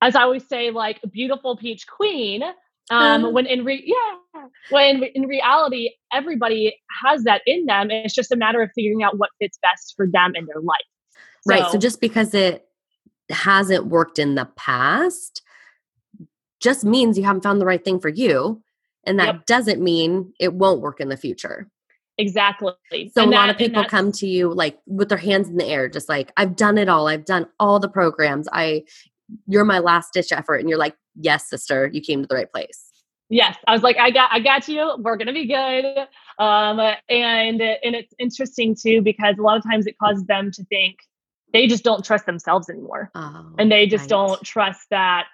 as 0.00 0.16
I 0.16 0.22
always 0.22 0.46
say, 0.48 0.70
like 0.70 1.00
beautiful 1.12 1.56
peach 1.56 1.86
queen 1.86 2.42
Um, 2.90 3.32
when 3.32 3.46
in 3.46 3.64
re- 3.64 3.82
yeah, 3.84 4.42
when 4.70 5.04
in 5.14 5.22
reality, 5.22 5.90
everybody 6.12 6.76
has 7.04 7.22
that 7.24 7.42
in 7.46 7.66
them. 7.66 7.90
It's 7.90 8.14
just 8.14 8.32
a 8.32 8.36
matter 8.36 8.62
of 8.62 8.70
figuring 8.74 9.02
out 9.02 9.18
what 9.18 9.30
fits 9.40 9.58
best 9.62 9.94
for 9.96 10.06
them 10.06 10.32
in 10.34 10.46
their 10.46 10.60
life. 10.60 10.78
So, 11.42 11.54
right. 11.54 11.70
So 11.70 11.78
just 11.78 12.00
because 12.00 12.34
it 12.34 12.66
hasn't 13.30 13.86
worked 13.86 14.18
in 14.18 14.34
the 14.34 14.46
past 14.56 15.42
just 16.60 16.84
means 16.84 17.16
you 17.16 17.24
haven't 17.24 17.42
found 17.42 17.60
the 17.60 17.66
right 17.66 17.84
thing 17.84 18.00
for 18.00 18.08
you. 18.08 18.62
And 19.04 19.18
that 19.18 19.34
yep. 19.34 19.46
doesn't 19.46 19.80
mean 19.80 20.34
it 20.38 20.52
won't 20.52 20.82
work 20.82 21.00
in 21.00 21.08
the 21.08 21.16
future. 21.16 21.70
Exactly. 22.18 22.74
So 22.92 23.22
and 23.22 23.28
a 23.28 23.30
that, 23.30 23.30
lot 23.30 23.50
of 23.50 23.56
people 23.56 23.82
come 23.84 24.12
to 24.12 24.26
you 24.26 24.52
like 24.52 24.78
with 24.86 25.08
their 25.08 25.16
hands 25.16 25.48
in 25.48 25.56
the 25.56 25.64
air, 25.64 25.88
just 25.88 26.08
like, 26.08 26.32
I've 26.36 26.54
done 26.54 26.76
it 26.76 26.88
all. 26.88 27.08
I've 27.08 27.24
done 27.24 27.46
all 27.58 27.78
the 27.78 27.88
programs. 27.88 28.46
I 28.52 28.84
you're 29.46 29.64
my 29.64 29.78
last 29.78 30.12
ditch 30.12 30.32
effort. 30.32 30.56
And 30.56 30.68
you're 30.68 30.78
like, 30.78 30.96
Yes, 31.14 31.48
sister, 31.48 31.90
you 31.92 32.00
came 32.00 32.22
to 32.22 32.28
the 32.28 32.34
right 32.34 32.50
place. 32.50 32.90
Yes. 33.28 33.56
I 33.66 33.72
was 33.72 33.82
like, 33.82 33.96
I 33.96 34.10
got 34.10 34.30
I 34.32 34.40
got 34.40 34.66
you. 34.66 34.96
We're 34.98 35.16
gonna 35.16 35.32
be 35.32 35.46
good. 35.46 35.84
Um 36.38 36.80
and 37.08 37.60
and 37.60 37.94
it's 37.94 38.12
interesting 38.18 38.74
too 38.80 39.02
because 39.02 39.36
a 39.38 39.42
lot 39.42 39.56
of 39.56 39.62
times 39.62 39.86
it 39.86 39.96
causes 39.98 40.24
them 40.24 40.50
to 40.52 40.64
think 40.64 40.96
they 41.52 41.66
just 41.66 41.84
don't 41.84 42.04
trust 42.04 42.26
themselves 42.26 42.68
anymore. 42.68 43.10
Oh, 43.14 43.54
and 43.58 43.70
they 43.70 43.86
just 43.86 44.02
right. 44.02 44.10
don't 44.10 44.42
trust 44.42 44.86
that 44.90 45.26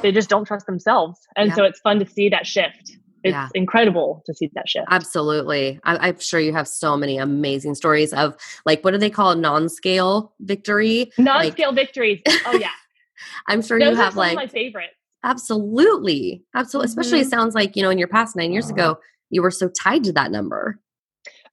they 0.00 0.12
just 0.12 0.28
don't 0.28 0.44
trust 0.44 0.66
themselves. 0.66 1.18
And 1.36 1.48
yeah. 1.48 1.54
so 1.56 1.64
it's 1.64 1.80
fun 1.80 1.98
to 1.98 2.06
see 2.06 2.28
that 2.28 2.46
shift 2.46 2.96
it's 3.24 3.32
yeah. 3.32 3.48
incredible 3.54 4.22
to 4.26 4.34
see 4.34 4.50
that 4.54 4.68
shift. 4.68 4.86
Absolutely. 4.90 5.78
I, 5.84 6.08
am 6.08 6.18
sure 6.18 6.40
you 6.40 6.52
have 6.52 6.66
so 6.66 6.96
many 6.96 7.18
amazing 7.18 7.74
stories 7.74 8.12
of 8.12 8.36
like, 8.66 8.82
what 8.82 8.90
do 8.90 8.98
they 8.98 9.10
call 9.10 9.34
non-scale 9.36 10.32
victory? 10.40 11.12
Non-scale 11.18 11.68
like, 11.68 11.76
victories. 11.76 12.20
Oh 12.46 12.58
yeah. 12.58 12.70
I'm 13.46 13.62
sure 13.62 13.78
Those 13.78 13.90
you 13.90 13.96
have 13.96 14.16
like 14.16 14.36
my 14.36 14.46
favorite. 14.46 14.90
Absolutely. 15.24 16.44
Absolutely. 16.54 16.88
Mm-hmm. 16.88 17.00
Especially 17.00 17.20
it 17.20 17.30
sounds 17.30 17.54
like, 17.54 17.76
you 17.76 17.82
know, 17.82 17.90
in 17.90 17.98
your 17.98 18.08
past 18.08 18.36
nine 18.36 18.52
years 18.52 18.70
ago, 18.70 18.98
you 19.30 19.42
were 19.42 19.50
so 19.50 19.68
tied 19.68 20.04
to 20.04 20.12
that 20.12 20.30
number. 20.30 20.78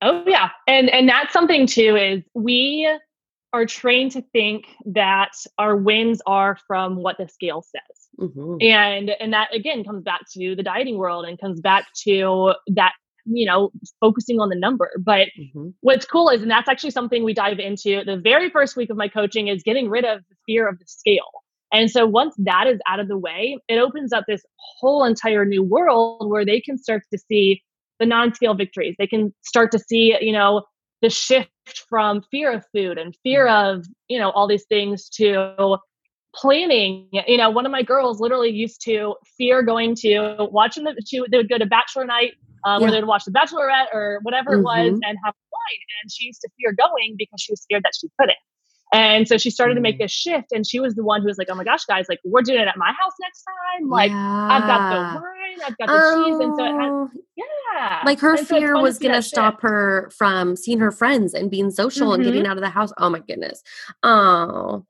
Oh 0.02 0.24
yeah. 0.26 0.50
And 0.68 0.90
and 0.90 1.08
that's 1.08 1.34
something 1.34 1.68
too 1.68 1.96
is 1.96 2.24
we 2.34 2.90
are 3.52 3.66
trained 3.66 4.12
to 4.12 4.22
think 4.34 4.66
that 4.86 5.32
our 5.58 5.76
wins 5.76 6.22
are 6.26 6.58
from 6.68 6.98
what 6.98 7.18
the 7.18 7.28
scale 7.28 7.64
says. 7.64 8.28
Mm-hmm. 8.30 8.58
And 8.62 9.12
and 9.20 9.34
that 9.34 9.54
again 9.54 9.84
comes 9.84 10.04
back 10.04 10.22
to 10.34 10.56
the 10.56 10.64
dieting 10.64 10.98
world 10.98 11.26
and 11.26 11.40
comes 11.40 11.60
back 11.60 11.88
to 12.06 12.54
that 12.68 12.94
you 13.26 13.46
know 13.46 13.72
focusing 14.00 14.40
on 14.40 14.50
the 14.50 14.56
number 14.56 14.90
but 14.98 15.28
mm-hmm. 15.40 15.70
what's 15.82 16.06
cool 16.06 16.30
is 16.30 16.42
and 16.42 16.50
that's 16.50 16.70
actually 16.70 16.90
something 16.90 17.24
we 17.24 17.34
dive 17.34 17.60
into 17.60 18.02
the 18.06 18.18
very 18.18 18.50
first 18.50 18.76
week 18.76 18.90
of 18.90 18.98
my 18.98 19.08
coaching 19.08 19.50
is 19.50 19.62
getting 19.62 19.90
rid 19.90 20.06
of 20.06 20.22
the 20.30 20.36
fear 20.48 20.68
of 20.68 20.80
the 20.80 20.86
scale 20.88 21.44
and 21.72 21.90
so 21.90 22.06
once 22.06 22.36
that 22.38 22.68
is 22.68 22.80
out 22.88 23.00
of 23.00 23.08
the 23.08 23.18
way 23.18 23.58
it 23.68 23.78
opens 23.78 24.14
up 24.14 24.26
this 24.28 24.44
whole 24.80 25.04
entire 25.04 25.46
new 25.46 25.64
world 25.64 26.30
where 26.30 26.46
they 26.46 26.60
can 26.60 26.78
start 26.78 27.04
to 27.12 27.18
see 27.18 27.62
the 28.00 28.06
non-scale 28.06 28.54
victories 28.54 28.96
they 28.98 29.08
can 29.08 29.34
start 29.42 29.72
to 29.72 29.80
see 29.80 30.16
you 30.22 30.32
know 30.32 30.64
the 31.02 31.10
shift 31.10 31.50
from 31.88 32.22
fear 32.30 32.52
of 32.52 32.66
food 32.74 32.98
and 32.98 33.16
fear 33.24 33.48
mm-hmm. 33.48 33.80
of 33.80 33.86
you 34.08 34.20
know 34.20 34.30
all 34.32 34.48
these 34.48 34.66
things 34.66 35.10
to 35.10 35.78
planning 36.36 37.08
you 37.12 37.38
know 37.38 37.50
one 37.50 37.66
of 37.66 37.72
my 37.72 37.82
girls 37.82 38.20
literally 38.20 38.52
used 38.52 38.82
to 38.82 39.16
fear 39.38 39.64
going 39.64 39.96
to 39.96 40.48
watching 40.52 40.84
the 40.84 40.96
she 41.06 41.22
they 41.32 41.38
would 41.38 41.50
go 41.50 41.58
to 41.58 41.66
bachelor 41.66 42.06
night 42.06 42.34
um, 42.66 42.82
yeah. 42.82 42.90
where 42.90 42.92
they'd 42.92 43.08
watch 43.08 43.24
the 43.26 43.32
bachelorette 43.32 43.88
or 43.94 44.20
whatever 44.22 44.52
mm-hmm. 44.52 44.60
it 44.60 44.64
was 44.64 44.92
mm-hmm. 44.92 45.10
and 45.10 45.18
have 45.26 45.34
wine 45.52 45.80
and 46.04 46.12
she 46.12 46.26
used 46.26 46.42
to 46.42 46.50
fear 46.60 46.72
going 46.74 47.16
because 47.18 47.42
she 47.42 47.52
was 47.52 47.62
scared 47.62 47.84
that 47.84 47.94
she 48.00 48.08
couldn't 48.20 48.38
and 48.92 49.28
so 49.28 49.38
she 49.38 49.50
started 49.50 49.74
mm. 49.74 49.78
to 49.78 49.82
make 49.82 49.96
mm. 49.96 50.00
this 50.00 50.12
shift 50.12 50.52
and 50.52 50.66
she 50.68 50.80
was 50.80 50.96
the 50.96 51.04
one 51.04 51.22
who 51.22 51.28
was 51.28 51.38
like 51.38 51.48
oh 51.52 51.56
my 51.56 51.64
gosh 51.64 51.86
guys 51.86 52.06
like 52.10 52.20
we're 52.24 52.42
doing 52.42 52.60
it 52.60 52.68
at 52.68 52.78
my 52.78 52.92
house 53.00 53.14
next 53.22 53.44
time 53.44 53.90
like 53.90 54.12
yeah. 54.12 54.48
i've 54.52 54.64
got 54.64 54.90
the 54.90 55.22
wine 55.22 55.68
i've 55.68 55.78
got 55.78 55.88
the 55.88 55.94
oh. 55.94 56.26
cheese 56.26 56.40
and 56.40 56.56
so 56.58 56.64
had, 56.64 56.90
oh. 56.90 57.10
yeah 57.36 58.02
like 58.06 58.20
her 58.20 58.36
and 58.36 58.48
fear 58.48 58.76
so 58.76 58.82
was 58.82 58.98
gonna 58.98 59.22
stop 59.22 59.56
shift. 59.56 59.64
her 59.64 60.12
from 60.18 60.56
seeing 60.56 60.80
her 60.80 60.92
friends 60.92 61.34
and 61.34 61.52
being 61.52 61.70
social 61.72 62.08
mm-hmm. 62.08 62.16
and 62.16 62.24
getting 62.24 62.42
mm-hmm. 62.44 62.52
out 62.52 62.58
of 62.58 62.64
the 62.64 62.70
house 62.70 62.92
oh 62.98 63.10
my 63.10 63.20
goodness 63.20 63.62
oh 64.04 64.86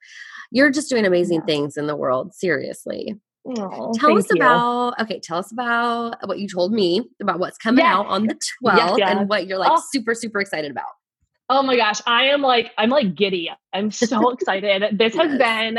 you're 0.52 0.72
just 0.72 0.90
doing 0.90 1.06
amazing 1.06 1.40
yeah. 1.42 1.46
things 1.46 1.78
in 1.78 1.88
the 1.88 1.96
world, 1.96 2.34
seriously. 2.34 3.16
Oh, 3.46 3.94
tell 3.96 4.18
us 4.18 4.28
you. 4.30 4.36
about 4.36 5.00
okay 5.00 5.20
tell 5.20 5.38
us 5.38 5.52
about 5.52 6.18
what 6.28 6.40
you 6.40 6.48
told 6.48 6.74
me 6.74 7.02
about 7.22 7.40
what's 7.40 7.58
coming 7.58 7.84
yes. 7.84 7.96
out 7.96 8.06
on 8.08 8.28
the 8.28 8.34
12th 8.36 8.78
yes, 8.78 8.96
yes. 8.98 9.18
and 9.18 9.30
what 9.30 9.48
you're 9.48 9.58
like 9.58 9.72
oh. 9.72 9.82
super 9.92 10.14
super 10.14 10.42
excited 10.42 10.70
about 10.70 10.90
oh 11.50 11.62
my 11.64 11.76
gosh 11.76 12.02
i 12.06 12.26
am 12.26 12.42
like 12.42 12.72
i'm 12.78 12.90
like 12.90 13.16
giddy 13.16 13.50
i'm 13.74 13.92
so 13.92 14.30
excited 14.34 14.98
this 14.98 15.16
has 15.16 15.38
been 15.38 15.78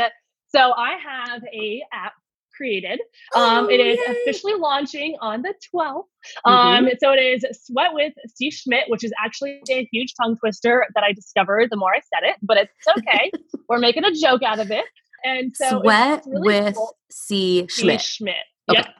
so 0.49 0.73
i 0.73 0.97
have 0.97 1.41
a 1.53 1.81
app 1.93 2.13
created. 2.61 2.99
Um, 3.35 3.65
oh, 3.65 3.69
it 3.69 3.79
is 3.79 3.97
yay. 3.97 4.21
officially 4.21 4.53
launching 4.53 5.17
on 5.19 5.41
the 5.41 5.53
12th. 5.73 6.03
Um, 6.45 6.85
mm-hmm. 6.85 6.87
So 6.99 7.11
it 7.11 7.19
is 7.19 7.43
Sweat 7.65 7.93
with 7.93 8.13
C. 8.35 8.51
Schmidt, 8.51 8.83
which 8.87 9.03
is 9.03 9.11
actually 9.23 9.61
a 9.69 9.87
huge 9.91 10.13
tongue 10.21 10.37
twister 10.37 10.85
that 10.93 11.03
I 11.03 11.11
discovered 11.11 11.69
the 11.71 11.77
more 11.77 11.91
I 11.91 12.01
said 12.01 12.29
it, 12.29 12.35
but 12.43 12.57
it's 12.57 12.71
okay. 12.97 13.31
We're 13.69 13.79
making 13.79 14.03
a 14.03 14.11
joke 14.11 14.43
out 14.43 14.59
of 14.59 14.69
it. 14.69 14.85
And 15.23 15.55
so 15.55 15.81
Sweat 15.81 16.23
really 16.27 16.47
with 16.47 16.75
cool. 16.75 16.95
C. 17.09 17.67
Schmidt. 17.67 18.01
C. 18.01 18.17
Schmidt. 18.17 18.35
Okay. 18.69 18.79
Yep. 18.79 18.95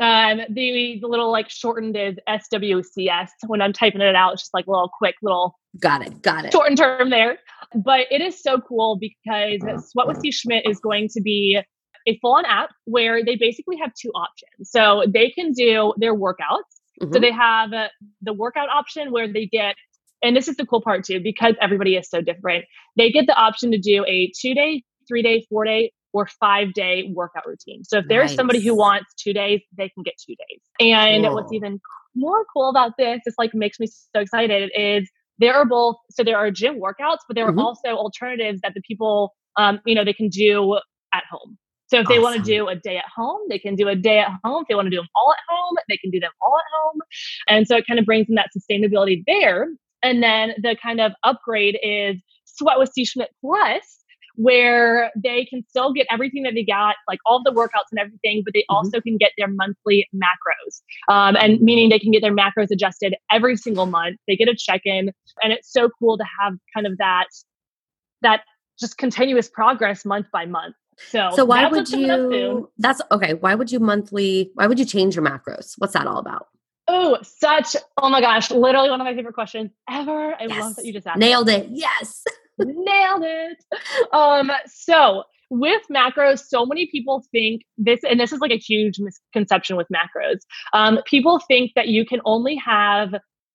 Um, 0.00 0.40
the, 0.48 0.98
the 1.00 1.06
little 1.06 1.30
like 1.30 1.50
shortened 1.50 1.96
is 1.96 2.16
SWCS. 2.28 3.28
When 3.46 3.60
I'm 3.60 3.72
typing 3.72 4.00
it 4.00 4.14
out, 4.14 4.32
it's 4.32 4.42
just 4.42 4.54
like 4.54 4.66
a 4.66 4.70
little 4.70 4.90
quick 4.96 5.16
little 5.22 5.58
got 5.80 6.06
it, 6.06 6.22
got 6.22 6.44
it. 6.44 6.52
Shortened 6.52 6.78
term 6.78 7.10
there. 7.10 7.38
But 7.74 8.06
it 8.10 8.20
is 8.20 8.42
so 8.42 8.60
cool 8.60 8.98
because 8.98 9.60
Sweat 9.90 10.06
with 10.06 10.20
C. 10.20 10.30
Schmidt 10.30 10.68
is 10.68 10.78
going 10.78 11.08
to 11.08 11.20
be 11.20 11.60
a 12.06 12.18
full 12.18 12.34
on 12.34 12.44
app 12.46 12.70
where 12.84 13.24
they 13.24 13.36
basically 13.36 13.76
have 13.78 13.92
two 13.94 14.10
options. 14.10 14.70
So 14.70 15.04
they 15.06 15.30
can 15.30 15.52
do 15.52 15.94
their 15.98 16.14
workouts. 16.14 16.68
Mm-hmm. 17.00 17.12
So 17.12 17.20
they 17.20 17.32
have 17.32 17.72
uh, 17.72 17.88
the 18.20 18.32
workout 18.32 18.68
option 18.68 19.12
where 19.12 19.32
they 19.32 19.46
get, 19.46 19.76
and 20.22 20.36
this 20.36 20.48
is 20.48 20.56
the 20.56 20.66
cool 20.66 20.82
part 20.82 21.04
too, 21.04 21.20
because 21.20 21.54
everybody 21.60 21.96
is 21.96 22.08
so 22.08 22.20
different. 22.20 22.64
They 22.96 23.10
get 23.10 23.26
the 23.26 23.34
option 23.34 23.70
to 23.72 23.78
do 23.78 24.04
a 24.06 24.30
two 24.38 24.54
day, 24.54 24.82
three 25.08 25.22
day, 25.22 25.46
four 25.48 25.64
day, 25.64 25.92
or 26.12 26.26
five 26.26 26.72
day 26.74 27.10
workout 27.14 27.46
routine. 27.46 27.84
So 27.84 27.98
if 27.98 28.04
there's 28.08 28.30
nice. 28.30 28.36
somebody 28.36 28.60
who 28.60 28.76
wants 28.76 29.12
two 29.14 29.32
days, 29.32 29.60
they 29.76 29.88
can 29.88 30.02
get 30.02 30.14
two 30.18 30.34
days. 30.34 30.60
And 30.80 31.24
cool. 31.24 31.34
what's 31.34 31.52
even 31.52 31.80
more 32.14 32.44
cool 32.52 32.68
about 32.68 32.92
this, 32.98 33.20
this 33.24 33.34
like 33.38 33.54
makes 33.54 33.80
me 33.80 33.86
so 33.86 34.20
excited, 34.20 34.70
is 34.76 35.10
there 35.38 35.54
are 35.54 35.64
both, 35.64 35.96
so 36.10 36.22
there 36.22 36.36
are 36.36 36.50
gym 36.50 36.78
workouts, 36.78 37.18
but 37.26 37.34
there 37.34 37.46
are 37.46 37.50
mm-hmm. 37.50 37.60
also 37.60 37.88
alternatives 37.88 38.60
that 38.62 38.74
the 38.74 38.82
people, 38.82 39.34
um, 39.56 39.80
you 39.86 39.94
know, 39.94 40.04
they 40.04 40.12
can 40.12 40.28
do 40.28 40.78
at 41.14 41.24
home. 41.30 41.58
So 41.88 41.98
if 41.98 42.06
awesome. 42.06 42.14
they 42.14 42.22
want 42.22 42.36
to 42.36 42.42
do 42.42 42.68
a 42.68 42.76
day 42.76 42.96
at 42.96 43.04
home, 43.14 43.40
they 43.50 43.58
can 43.58 43.74
do 43.74 43.88
a 43.88 43.94
day 43.94 44.18
at 44.18 44.30
home. 44.44 44.62
If 44.62 44.68
they 44.68 44.74
want 44.74 44.86
to 44.86 44.90
do 44.90 44.96
them 44.96 45.08
all 45.14 45.32
at 45.32 45.38
home, 45.48 45.76
they 45.88 45.98
can 45.98 46.10
do 46.10 46.20
them 46.20 46.30
all 46.40 46.56
at 46.56 46.64
home. 46.74 47.00
And 47.48 47.66
so 47.66 47.76
it 47.76 47.86
kind 47.86 47.98
of 47.98 48.06
brings 48.06 48.28
in 48.28 48.34
that 48.36 48.48
sustainability 48.56 49.22
there. 49.26 49.68
And 50.02 50.22
then 50.22 50.54
the 50.62 50.76
kind 50.82 51.00
of 51.00 51.12
upgrade 51.22 51.78
is 51.82 52.16
Sweat 52.46 52.78
with 52.78 52.90
C. 52.92 53.04
Schmidt 53.04 53.30
Plus, 53.40 54.01
where 54.36 55.10
they 55.16 55.44
can 55.44 55.64
still 55.68 55.92
get 55.92 56.06
everything 56.10 56.42
that 56.44 56.54
they 56.54 56.64
got, 56.64 56.96
like 57.08 57.18
all 57.26 57.42
the 57.44 57.52
workouts 57.52 57.90
and 57.90 58.00
everything, 58.00 58.42
but 58.44 58.54
they 58.54 58.60
mm-hmm. 58.60 58.76
also 58.76 59.00
can 59.00 59.16
get 59.16 59.32
their 59.36 59.48
monthly 59.48 60.08
macros. 60.14 60.80
Um, 61.08 61.36
and 61.36 61.60
meaning 61.60 61.88
they 61.88 61.98
can 61.98 62.10
get 62.10 62.22
their 62.22 62.34
macros 62.34 62.70
adjusted 62.70 63.14
every 63.30 63.56
single 63.56 63.86
month. 63.86 64.18
They 64.26 64.36
get 64.36 64.48
a 64.48 64.56
check 64.56 64.82
in. 64.84 65.12
And 65.42 65.52
it's 65.52 65.72
so 65.72 65.90
cool 65.98 66.18
to 66.18 66.24
have 66.40 66.54
kind 66.74 66.86
of 66.86 66.98
that, 66.98 67.26
that 68.22 68.42
just 68.78 68.98
continuous 68.98 69.48
progress 69.48 70.04
month 70.04 70.26
by 70.32 70.46
month. 70.46 70.74
So, 70.98 71.30
so 71.34 71.44
why 71.44 71.68
would 71.68 71.88
you? 71.90 72.70
That's 72.78 73.00
okay. 73.10 73.34
Why 73.34 73.54
would 73.54 73.72
you 73.72 73.80
monthly? 73.80 74.50
Why 74.54 74.66
would 74.66 74.78
you 74.78 74.84
change 74.84 75.16
your 75.16 75.24
macros? 75.24 75.74
What's 75.78 75.94
that 75.94 76.06
all 76.06 76.18
about? 76.18 76.48
Oh, 76.88 77.18
such! 77.22 77.76
Oh 77.96 78.10
my 78.10 78.20
gosh, 78.20 78.50
literally 78.50 78.90
one 78.90 79.00
of 79.00 79.04
my 79.04 79.14
favorite 79.14 79.34
questions 79.34 79.70
ever. 79.88 80.34
I 80.34 80.46
yes. 80.46 80.60
love 80.60 80.76
that 80.76 80.84
you 80.84 80.92
just 80.92 81.06
asked. 81.06 81.18
Nailed 81.18 81.48
it. 81.48 81.68
Yes, 81.70 82.24
nailed 82.58 83.22
it. 83.24 83.64
Um, 84.12 84.50
so 84.66 85.24
with 85.50 85.82
macros, 85.94 86.40
so 86.46 86.64
many 86.64 86.88
people 86.90 87.24
think 87.30 87.62
this, 87.76 88.00
and 88.08 88.18
this 88.18 88.32
is 88.32 88.40
like 88.40 88.50
a 88.50 88.58
huge 88.58 88.98
misconception 88.98 89.76
with 89.76 89.86
macros. 89.88 90.38
Um, 90.72 91.00
people 91.06 91.40
think 91.46 91.72
that 91.76 91.88
you 91.88 92.06
can 92.06 92.20
only 92.24 92.56
have 92.56 93.14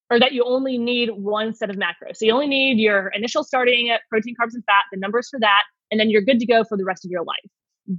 or 0.09 0.19
that 0.19 0.31
you 0.31 0.43
only 0.45 0.77
need 0.77 1.09
one 1.09 1.53
set 1.53 1.69
of 1.69 1.75
macros. 1.75 2.17
So 2.17 2.25
you 2.25 2.33
only 2.33 2.47
need 2.47 2.79
your 2.79 3.09
initial 3.09 3.43
starting 3.43 3.95
protein, 4.09 4.35
carbs, 4.39 4.53
and 4.53 4.63
fat, 4.65 4.83
the 4.91 4.97
numbers 4.97 5.27
for 5.29 5.39
that, 5.39 5.63
and 5.91 5.99
then 5.99 6.09
you're 6.09 6.21
good 6.21 6.39
to 6.39 6.45
go 6.45 6.63
for 6.63 6.77
the 6.77 6.85
rest 6.85 7.03
of 7.03 7.11
your 7.11 7.23
life. 7.23 7.37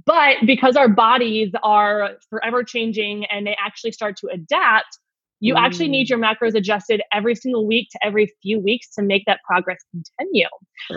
But 0.05 0.37
because 0.45 0.75
our 0.75 0.87
bodies 0.87 1.51
are 1.63 2.11
forever 2.29 2.63
changing 2.63 3.25
and 3.25 3.45
they 3.45 3.55
actually 3.63 3.91
start 3.91 4.17
to 4.17 4.27
adapt, 4.27 4.97
you 5.39 5.55
mm. 5.55 5.59
actually 5.59 5.87
need 5.87 6.09
your 6.09 6.19
macros 6.19 6.55
adjusted 6.55 7.01
every 7.13 7.35
single 7.35 7.65
week 7.67 7.89
to 7.91 7.99
every 8.05 8.31
few 8.41 8.59
weeks 8.59 8.93
to 8.95 9.01
make 9.01 9.23
that 9.25 9.39
progress 9.47 9.77
continue. 9.91 10.47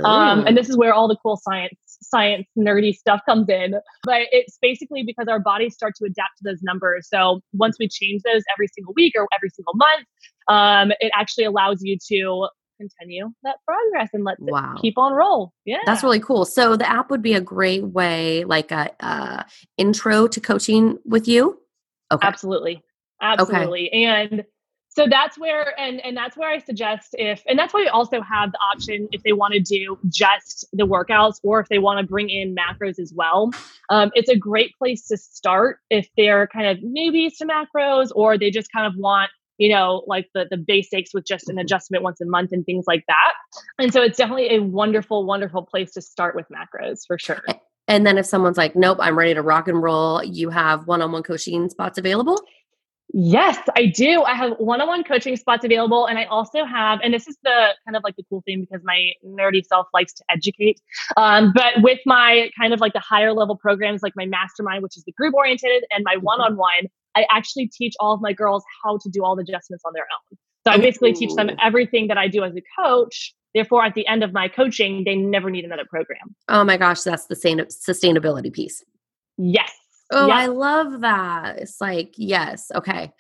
Um, 0.05 0.47
and 0.47 0.57
this 0.57 0.69
is 0.69 0.77
where 0.77 0.93
all 0.93 1.09
the 1.09 1.17
cool 1.23 1.37
science, 1.37 1.75
science, 1.87 2.47
nerdy 2.59 2.95
stuff 2.95 3.21
comes 3.27 3.49
in. 3.49 3.75
But 4.05 4.23
it's 4.31 4.59
basically 4.61 5.03
because 5.05 5.29
our 5.29 5.41
bodies 5.41 5.75
start 5.75 5.95
to 5.97 6.05
adapt 6.05 6.39
to 6.39 6.45
those 6.45 6.63
numbers. 6.63 7.09
So 7.09 7.41
once 7.53 7.77
we 7.79 7.89
change 7.89 8.23
those 8.23 8.43
every 8.55 8.69
single 8.75 8.95
week 8.95 9.15
or 9.17 9.27
every 9.35 9.51
single 9.51 9.75
month, 9.75 10.07
um, 10.49 10.93
it 11.01 11.13
actually 11.15 11.45
allows 11.45 11.83
you 11.83 11.97
to 12.09 12.49
continue 12.81 13.31
that 13.45 13.57
progress 13.67 14.11
and 14.13 14.25
let 14.25 14.37
wow. 14.41 14.75
keep 14.81 14.99
on 14.99 15.13
roll. 15.13 15.53
Yeah. 15.65 15.79
That's 15.87 16.03
really 16.03 16.21
cool. 16.21 16.45
So 16.45 16.77
the 16.77 16.89
app 16.89 17.11
would 17.11 17.23
be 17.23 17.35
a 17.35 17.41
great 17.41 17.85
way, 17.85 18.45
like 18.45 18.73
a, 18.73 18.91
a 19.01 19.47
intro 19.77 20.27
to 20.27 20.41
coaching 20.41 20.99
with 21.05 21.29
you. 21.29 21.61
Okay. 22.11 22.27
Absolutely. 22.27 22.83
Absolutely. 23.23 23.89
Okay. 23.89 24.05
And 24.05 24.45
so 24.95 25.07
that's 25.09 25.39
where 25.39 25.79
and 25.81 26.01
and 26.05 26.17
that's 26.17 26.37
where 26.37 26.51
i 26.51 26.59
suggest 26.59 27.15
if 27.15 27.43
and 27.47 27.59
that's 27.59 27.73
why 27.73 27.81
we 27.81 27.89
also 27.89 28.21
have 28.21 28.53
the 28.53 28.59
option 28.59 29.09
if 29.13 29.23
they 29.23 29.33
want 29.33 29.55
to 29.55 29.61
do 29.61 29.99
just 30.09 30.67
the 30.73 30.87
workouts 30.87 31.37
or 31.43 31.61
if 31.61 31.69
they 31.69 31.79
want 31.79 31.99
to 31.99 32.07
bring 32.07 32.29
in 32.29 32.55
macros 32.55 32.99
as 32.99 33.13
well 33.15 33.51
um, 33.91 34.11
it's 34.15 34.29
a 34.29 34.37
great 34.37 34.77
place 34.77 35.07
to 35.07 35.17
start 35.17 35.79
if 35.91 36.09
they're 36.17 36.47
kind 36.49 36.67
of 36.67 36.79
newbies 36.79 37.37
to 37.39 37.47
macros 37.47 38.11
or 38.15 38.39
they 38.39 38.51
just 38.51 38.71
kind 38.73 38.87
of 38.87 38.93
want 38.97 39.31
you 39.59 39.69
know 39.69 40.03
like 40.07 40.29
the 40.35 40.47
the 40.51 40.57
basics 40.57 41.15
with 41.15 41.25
just 41.25 41.49
an 41.49 41.55
mm-hmm. 41.55 41.61
adjustment 41.61 42.03
once 42.03 42.21
a 42.21 42.27
month 42.27 42.53
and 42.53 42.65
things 42.67 42.85
like 42.87 43.05
that 43.09 43.33
and 43.79 43.93
so 43.93 44.03
it's 44.03 44.19
definitely 44.19 44.55
a 44.55 44.61
wonderful 44.61 45.25
wonderful 45.25 45.63
place 45.63 45.93
to 45.93 46.03
start 46.03 46.35
with 46.37 46.47
macros 46.49 47.01
for 47.07 47.19
sure 47.19 47.43
and 47.89 48.07
then 48.07 48.19
if 48.19 48.27
someone's 48.27 48.59
like 48.59 48.77
nope 48.77 48.99
i'm 49.01 49.19
ready 49.19 49.35
to 49.35 49.43
rock 49.43 49.69
and 49.69 49.83
roll 49.83 50.23
you 50.23 50.51
have 50.51 50.87
one-on-one 50.87 51.23
coaching 51.23 51.69
spots 51.69 51.99
available 51.99 52.43
Yes, 53.15 53.59
I 53.77 53.87
do. 53.87 54.23
I 54.23 54.35
have 54.35 54.53
one 54.59 54.81
on 54.81 54.89
one 54.89 55.05
coaching 55.05 55.37
spots 55.37 55.65
available. 55.65 56.07
And 56.07 56.19
I 56.19 56.25
also 56.25 56.65
have, 56.65 56.99
and 57.03 57.13
this 57.13 57.29
is 57.29 57.37
the 57.43 57.75
kind 57.85 57.97
of 57.97 58.03
like 58.03 58.17
the 58.17 58.25
cool 58.29 58.43
thing 58.47 58.61
because 58.63 58.83
my 58.85 59.13
nerdy 59.25 59.65
self 59.67 59.87
likes 59.93 60.15
to 60.15 60.25
educate. 60.31 60.81
Um, 61.17 61.53
but 61.55 61.83
with 61.83 61.99
my 62.07 62.51
kind 62.59 62.73
of 62.73 62.81
like 62.81 62.95
the 62.95 63.01
higher 63.01 63.33
level 63.33 63.57
programs, 63.57 64.03
like 64.03 64.15
my 64.17 64.25
mastermind, 64.25 64.83
which 64.83 64.97
is 64.97 65.05
the 65.05 65.13
group 65.13 65.35
oriented, 65.35 65.85
and 65.91 66.05
my 66.05 66.17
one 66.17 66.41
on 66.41 66.57
one, 66.57 66.89
I 67.15 67.27
actually 67.31 67.69
teach 67.69 67.95
all 68.01 68.15
of 68.15 68.23
my 68.23 68.33
girls 68.33 68.65
how 68.83 68.97
to 68.99 69.11
do 69.11 69.23
all 69.23 69.37
the 69.37 69.43
adjustments 69.43 69.85
on 69.85 69.93
their 69.93 70.05
own. 70.05 70.39
So 70.65 70.73
I 70.73 70.79
basically 70.79 71.13
teach 71.13 71.35
them 71.35 71.51
everything 71.63 72.07
that 72.09 72.17
I 72.17 72.29
do 72.29 72.45
as 72.45 72.55
a 72.57 72.63
coach. 72.83 73.35
Therefore, 73.53 73.85
at 73.85 73.95
the 73.95 74.07
end 74.07 74.23
of 74.23 74.33
my 74.33 74.49
coaching, 74.49 75.03
they 75.05 75.17
never 75.17 75.51
need 75.51 75.65
another 75.65 75.85
program. 75.91 76.35
Oh 76.49 76.65
my 76.65 76.79
gosh, 76.79 77.03
that's 77.03 77.27
the 77.27 77.35
sustainability 77.35 78.53
piece. 78.53 78.83
Yes. 79.37 79.73
Oh, 80.13 80.31
I 80.31 80.47
love 80.47 81.01
that. 81.01 81.59
It's 81.59 81.81
like, 81.81 82.13
yes, 82.17 82.71
okay. 82.75 83.13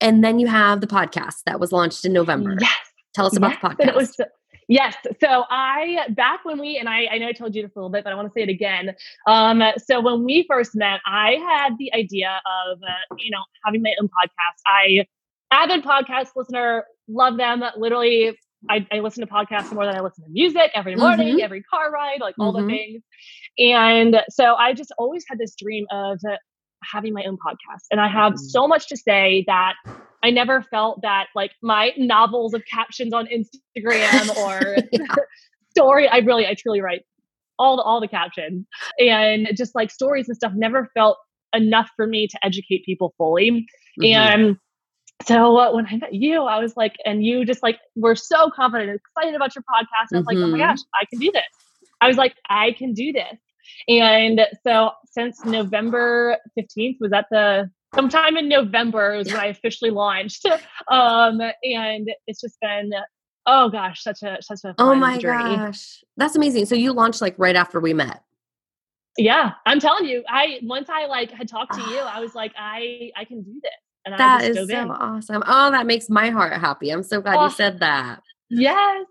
And 0.00 0.24
then 0.24 0.38
you 0.38 0.46
have 0.46 0.80
the 0.80 0.86
podcast 0.86 1.42
that 1.46 1.60
was 1.60 1.72
launched 1.72 2.04
in 2.04 2.12
November. 2.12 2.56
Yes. 2.60 2.76
Tell 3.14 3.26
us 3.26 3.36
about 3.36 3.52
yes. 3.52 3.60
the 3.62 3.68
podcast. 3.68 3.88
It 3.88 3.94
was, 3.94 4.16
yes. 4.68 4.96
So 5.20 5.44
I 5.50 6.06
back 6.10 6.44
when 6.44 6.58
we 6.58 6.76
and 6.78 6.88
I 6.88 7.06
I 7.10 7.18
know 7.18 7.28
I 7.28 7.32
told 7.32 7.54
you 7.54 7.62
this 7.62 7.72
a 7.74 7.78
little 7.78 7.90
bit, 7.90 8.04
but 8.04 8.12
I 8.12 8.16
want 8.16 8.28
to 8.28 8.32
say 8.32 8.42
it 8.42 8.48
again. 8.48 8.94
Um, 9.26 9.62
so 9.78 10.00
when 10.00 10.24
we 10.24 10.44
first 10.48 10.74
met, 10.74 11.00
I 11.06 11.32
had 11.48 11.78
the 11.78 11.92
idea 11.94 12.40
of 12.68 12.78
uh, 12.78 13.16
you 13.18 13.30
know 13.30 13.42
having 13.64 13.82
my 13.82 13.94
own 14.00 14.08
podcast. 14.08 14.60
I 14.66 15.06
avid 15.50 15.84
podcast 15.84 16.30
listener, 16.36 16.84
love 17.08 17.36
them. 17.36 17.62
Literally, 17.76 18.36
I, 18.68 18.86
I 18.92 19.00
listen 19.00 19.26
to 19.26 19.32
podcasts 19.32 19.72
more 19.72 19.86
than 19.86 19.96
I 19.96 20.00
listen 20.00 20.24
to 20.24 20.30
music 20.30 20.70
every 20.74 20.96
morning, 20.96 21.36
mm-hmm. 21.36 21.44
every 21.44 21.62
car 21.62 21.90
ride, 21.90 22.20
like 22.20 22.34
all 22.38 22.52
mm-hmm. 22.52 22.66
the 22.66 22.72
things. 22.72 23.02
And 23.58 24.16
so 24.28 24.54
I 24.54 24.74
just 24.74 24.92
always 24.98 25.24
had 25.28 25.38
this 25.38 25.54
dream 25.56 25.86
of 25.90 26.18
having 26.82 27.12
my 27.12 27.24
own 27.24 27.36
podcast. 27.36 27.84
And 27.90 28.00
I 28.00 28.08
have 28.08 28.34
mm-hmm. 28.34 28.48
so 28.48 28.68
much 28.68 28.88
to 28.88 28.96
say 28.96 29.44
that 29.46 29.74
I 30.22 30.30
never 30.30 30.62
felt 30.62 31.00
that 31.02 31.26
like 31.34 31.52
my 31.62 31.92
novels 31.96 32.54
of 32.54 32.62
captions 32.70 33.12
on 33.12 33.26
Instagram 33.26 34.36
or 34.36 34.76
story, 35.70 36.08
I 36.08 36.18
really, 36.18 36.46
I 36.46 36.54
truly 36.54 36.80
write 36.80 37.02
all 37.58 37.76
the, 37.76 37.82
all 37.82 38.00
the 38.00 38.08
captions 38.08 38.66
and 38.98 39.48
just 39.54 39.74
like 39.74 39.90
stories 39.90 40.28
and 40.28 40.36
stuff 40.36 40.52
never 40.54 40.90
felt 40.94 41.18
enough 41.54 41.90
for 41.96 42.06
me 42.06 42.26
to 42.28 42.38
educate 42.44 42.84
people 42.84 43.14
fully. 43.18 43.66
Mm-hmm. 44.00 44.04
And 44.04 44.56
so 45.26 45.58
uh, 45.58 45.72
when 45.72 45.86
I 45.86 45.96
met 45.96 46.14
you, 46.14 46.44
I 46.44 46.58
was 46.58 46.76
like, 46.76 46.96
and 47.04 47.24
you 47.24 47.44
just 47.44 47.62
like 47.62 47.78
were 47.96 48.16
so 48.16 48.50
confident 48.50 48.90
and 48.90 48.98
excited 48.98 49.34
about 49.34 49.54
your 49.54 49.62
podcast. 49.62 50.14
I 50.14 50.16
was 50.16 50.26
mm-hmm. 50.26 50.26
like, 50.26 50.36
oh 50.36 50.46
my 50.46 50.58
mm-hmm. 50.58 50.58
gosh, 50.58 50.78
I 51.00 51.04
can 51.10 51.18
do 51.18 51.30
this. 51.32 51.44
I 52.00 52.08
was 52.08 52.16
like, 52.16 52.34
I 52.48 52.72
can 52.72 52.94
do 52.94 53.12
this. 53.12 53.38
And 53.88 54.46
so 54.64 54.92
since 55.12 55.44
November 55.44 56.38
15th, 56.58 56.96
was 57.00 57.10
that 57.10 57.26
the 57.30 57.70
sometime 57.94 58.36
in 58.36 58.48
November 58.48 59.16
was 59.16 59.28
when 59.28 59.40
I 59.40 59.46
officially 59.46 59.90
launched. 59.90 60.46
Um, 60.90 61.40
and 61.40 62.10
it's 62.26 62.40
just 62.40 62.58
been 62.60 62.90
oh 63.46 63.68
gosh, 63.68 64.02
such 64.02 64.22
a 64.22 64.38
such 64.40 64.64
a 64.64 64.74
oh 64.78 64.94
my 64.94 65.18
journey. 65.18 65.56
gosh, 65.56 66.02
that's 66.16 66.34
amazing. 66.34 66.66
So 66.66 66.74
you 66.74 66.92
launched 66.92 67.20
like 67.20 67.34
right 67.38 67.54
after 67.54 67.78
we 67.78 67.94
met. 67.94 68.22
Yeah, 69.16 69.52
I'm 69.66 69.78
telling 69.78 70.06
you, 70.06 70.24
I 70.28 70.60
once 70.62 70.88
I 70.88 71.06
like 71.06 71.30
had 71.30 71.48
talked 71.48 71.74
to 71.74 71.80
you, 71.90 71.98
I 71.98 72.20
was 72.20 72.34
like, 72.34 72.52
I 72.58 73.10
I 73.16 73.24
can 73.24 73.42
do 73.42 73.60
this. 73.62 73.72
And 74.04 74.18
that 74.18 74.42
is 74.42 74.68
so 74.68 74.82
in. 74.82 74.90
awesome. 74.90 75.42
Oh, 75.46 75.70
that 75.70 75.86
makes 75.86 76.08
my 76.08 76.30
heart 76.30 76.52
happy. 76.54 76.90
I'm 76.90 77.02
so 77.02 77.20
glad 77.20 77.36
oh, 77.36 77.44
you 77.44 77.50
said 77.50 77.80
that. 77.80 78.22
Yes. 78.48 79.06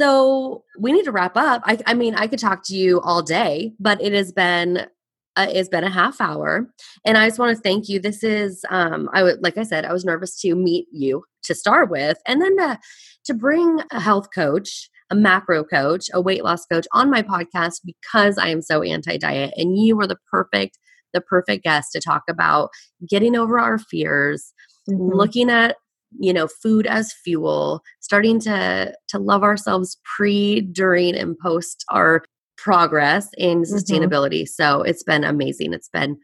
So 0.00 0.64
we 0.78 0.92
need 0.92 1.04
to 1.04 1.12
wrap 1.12 1.36
up. 1.36 1.62
I, 1.64 1.78
I 1.86 1.94
mean, 1.94 2.14
I 2.14 2.26
could 2.26 2.38
talk 2.38 2.62
to 2.66 2.76
you 2.76 3.00
all 3.00 3.22
day, 3.22 3.72
but 3.80 4.00
it 4.00 4.12
has 4.12 4.32
been 4.32 4.86
uh, 5.36 5.46
it's 5.50 5.68
been 5.68 5.84
a 5.84 5.90
half 5.90 6.20
hour, 6.20 6.68
and 7.04 7.16
I 7.16 7.28
just 7.28 7.38
want 7.38 7.56
to 7.56 7.62
thank 7.62 7.88
you. 7.88 8.00
This 8.00 8.24
is, 8.24 8.64
um, 8.70 9.08
I 9.12 9.22
would 9.22 9.40
like 9.40 9.56
I 9.56 9.62
said, 9.62 9.84
I 9.84 9.92
was 9.92 10.04
nervous 10.04 10.40
to 10.40 10.54
meet 10.56 10.88
you 10.90 11.22
to 11.44 11.54
start 11.54 11.90
with, 11.90 12.18
and 12.26 12.42
then 12.42 12.56
to 12.56 12.78
to 13.26 13.34
bring 13.34 13.80
a 13.92 14.00
health 14.00 14.28
coach, 14.34 14.90
a 15.10 15.14
macro 15.14 15.62
coach, 15.62 16.06
a 16.12 16.20
weight 16.20 16.42
loss 16.42 16.66
coach 16.66 16.88
on 16.92 17.08
my 17.08 17.22
podcast 17.22 17.82
because 17.84 18.36
I 18.36 18.48
am 18.48 18.62
so 18.62 18.82
anti 18.82 19.16
diet, 19.16 19.54
and 19.56 19.78
you 19.78 19.96
were 19.96 20.08
the 20.08 20.18
perfect 20.28 20.76
the 21.12 21.20
perfect 21.20 21.64
guest 21.64 21.92
to 21.92 22.00
talk 22.00 22.22
about 22.28 22.70
getting 23.08 23.36
over 23.36 23.58
our 23.58 23.78
fears, 23.78 24.52
mm-hmm. 24.88 25.14
looking 25.14 25.50
at 25.50 25.76
you 26.18 26.32
know 26.32 26.48
food 26.48 26.86
as 26.86 27.12
fuel 27.12 27.82
starting 28.00 28.40
to 28.40 28.94
to 29.08 29.18
love 29.18 29.42
ourselves 29.42 29.98
pre 30.16 30.60
during 30.60 31.14
and 31.14 31.38
post 31.38 31.84
our 31.90 32.24
progress 32.56 33.28
in 33.36 33.62
mm-hmm. 33.62 33.74
sustainability 33.74 34.42
mm-hmm. 34.42 34.62
so 34.62 34.82
it's 34.82 35.02
been 35.02 35.24
amazing 35.24 35.72
it's 35.72 35.88
been 35.88 36.16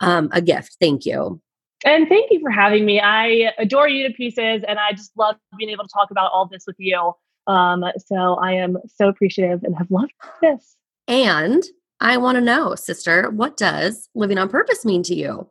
um, 0.00 0.28
a 0.32 0.42
gift 0.42 0.76
thank 0.80 1.04
you 1.04 1.40
and 1.84 2.08
thank 2.08 2.30
you 2.30 2.40
for 2.40 2.50
having 2.50 2.84
me 2.84 3.00
i 3.00 3.52
adore 3.58 3.88
you 3.88 4.06
to 4.06 4.14
pieces 4.14 4.62
and 4.66 4.78
i 4.78 4.90
just 4.92 5.12
love 5.16 5.36
being 5.56 5.70
able 5.70 5.84
to 5.84 5.90
talk 5.92 6.10
about 6.10 6.30
all 6.32 6.48
this 6.50 6.64
with 6.66 6.76
you 6.78 7.12
um, 7.46 7.84
so 8.06 8.34
i 8.42 8.52
am 8.52 8.76
so 8.86 9.08
appreciative 9.08 9.62
and 9.62 9.76
have 9.76 9.90
loved 9.90 10.12
this 10.40 10.76
and 11.06 11.62
i 12.02 12.16
want 12.18 12.36
to 12.36 12.40
know 12.40 12.74
sister 12.74 13.30
what 13.30 13.56
does 13.56 14.10
living 14.14 14.38
on 14.38 14.48
purpose 14.48 14.84
mean 14.84 15.02
to 15.02 15.14
you 15.14 15.48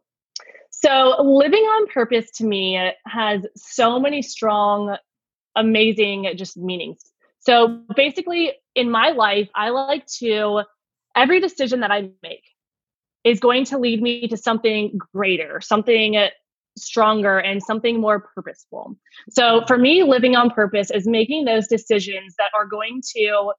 so, 0.83 1.21
living 1.21 1.63
on 1.63 1.87
purpose 1.87 2.31
to 2.37 2.43
me 2.43 2.91
has 3.05 3.45
so 3.55 3.99
many 3.99 4.23
strong, 4.23 4.97
amazing 5.55 6.33
just 6.35 6.57
meanings. 6.57 6.99
So, 7.39 7.81
basically, 7.95 8.53
in 8.73 8.89
my 8.89 9.09
life, 9.09 9.47
I 9.53 9.69
like 9.69 10.07
to, 10.17 10.63
every 11.15 11.39
decision 11.39 11.81
that 11.81 11.91
I 11.91 12.09
make 12.23 12.43
is 13.23 13.39
going 13.39 13.65
to 13.65 13.77
lead 13.77 14.01
me 14.01 14.27
to 14.27 14.37
something 14.37 14.97
greater, 15.13 15.61
something 15.61 16.17
stronger, 16.75 17.37
and 17.37 17.61
something 17.61 18.01
more 18.01 18.19
purposeful. 18.33 18.97
So, 19.29 19.63
for 19.67 19.77
me, 19.77 20.01
living 20.01 20.35
on 20.35 20.49
purpose 20.49 20.89
is 20.89 21.05
making 21.05 21.45
those 21.45 21.67
decisions 21.67 22.33
that 22.39 22.49
are 22.57 22.65
going 22.65 23.03
to 23.17 23.51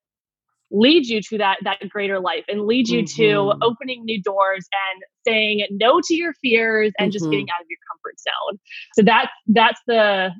lead 0.72 1.06
you 1.06 1.20
to 1.20 1.38
that 1.38 1.58
that 1.62 1.78
greater 1.90 2.18
life 2.18 2.44
and 2.48 2.62
lead 2.62 2.88
you 2.88 3.02
mm-hmm. 3.02 3.22
to 3.22 3.54
opening 3.62 4.04
new 4.04 4.20
doors 4.22 4.66
and 4.72 5.02
saying 5.26 5.66
no 5.70 6.00
to 6.02 6.14
your 6.14 6.32
fears 6.34 6.92
and 6.98 7.08
mm-hmm. 7.08 7.12
just 7.12 7.24
getting 7.26 7.46
out 7.50 7.60
of 7.60 7.66
your 7.68 7.78
comfort 7.90 8.18
zone 8.18 8.58
so 8.94 9.02
that's 9.02 9.30
that's 9.48 9.80
the 9.86 10.30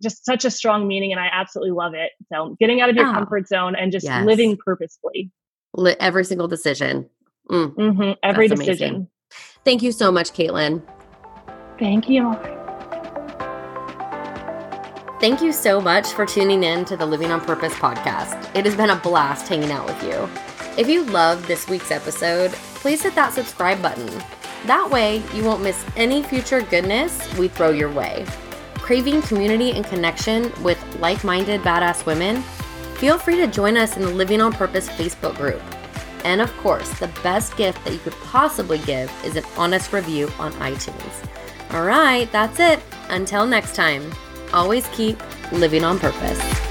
just 0.00 0.24
such 0.24 0.44
a 0.44 0.50
strong 0.50 0.86
meaning 0.86 1.10
and 1.12 1.20
i 1.20 1.28
absolutely 1.32 1.72
love 1.72 1.92
it 1.94 2.12
so 2.32 2.56
getting 2.60 2.80
out 2.80 2.88
of 2.88 2.96
your 2.96 3.08
oh, 3.08 3.12
comfort 3.12 3.48
zone 3.48 3.74
and 3.74 3.92
just 3.92 4.06
yes. 4.06 4.24
living 4.24 4.56
purposefully 4.56 5.30
every 5.98 6.24
single 6.24 6.48
decision 6.48 7.08
mm. 7.50 7.74
mm-hmm. 7.74 8.12
every 8.22 8.48
that's 8.48 8.60
decision 8.60 8.88
amazing. 8.88 9.08
thank 9.64 9.82
you 9.82 9.92
so 9.92 10.12
much 10.12 10.32
Caitlen 10.32 10.82
thank 11.78 12.08
you 12.08 12.59
Thank 15.20 15.42
you 15.42 15.52
so 15.52 15.82
much 15.82 16.14
for 16.14 16.24
tuning 16.24 16.64
in 16.64 16.86
to 16.86 16.96
the 16.96 17.04
Living 17.04 17.30
on 17.30 17.42
Purpose 17.42 17.74
podcast. 17.74 18.56
It 18.56 18.64
has 18.64 18.74
been 18.74 18.88
a 18.88 18.96
blast 18.96 19.46
hanging 19.46 19.70
out 19.70 19.84
with 19.84 20.02
you. 20.02 20.26
If 20.78 20.88
you 20.88 21.04
loved 21.04 21.44
this 21.44 21.68
week's 21.68 21.90
episode, 21.90 22.52
please 22.52 23.02
hit 23.02 23.14
that 23.16 23.34
subscribe 23.34 23.82
button. 23.82 24.08
That 24.64 24.88
way, 24.88 25.22
you 25.34 25.44
won't 25.44 25.62
miss 25.62 25.84
any 25.94 26.22
future 26.22 26.62
goodness 26.62 27.36
we 27.36 27.48
throw 27.48 27.68
your 27.68 27.92
way. 27.92 28.24
Craving 28.76 29.20
community 29.20 29.72
and 29.72 29.84
connection 29.84 30.50
with 30.62 30.82
like 31.00 31.22
minded 31.22 31.60
badass 31.60 32.06
women? 32.06 32.40
Feel 32.94 33.18
free 33.18 33.36
to 33.36 33.46
join 33.46 33.76
us 33.76 33.98
in 33.98 34.02
the 34.04 34.08
Living 34.08 34.40
on 34.40 34.54
Purpose 34.54 34.88
Facebook 34.88 35.36
group. 35.36 35.60
And 36.24 36.40
of 36.40 36.50
course, 36.56 36.98
the 36.98 37.08
best 37.22 37.58
gift 37.58 37.84
that 37.84 37.92
you 37.92 37.98
could 37.98 38.16
possibly 38.24 38.78
give 38.78 39.12
is 39.22 39.36
an 39.36 39.44
honest 39.58 39.92
review 39.92 40.30
on 40.38 40.52
iTunes. 40.54 41.28
All 41.74 41.84
right, 41.84 42.32
that's 42.32 42.58
it. 42.58 42.80
Until 43.10 43.44
next 43.46 43.74
time 43.74 44.10
always 44.52 44.86
keep 44.88 45.18
living 45.52 45.84
on 45.84 45.98
purpose. 45.98 46.69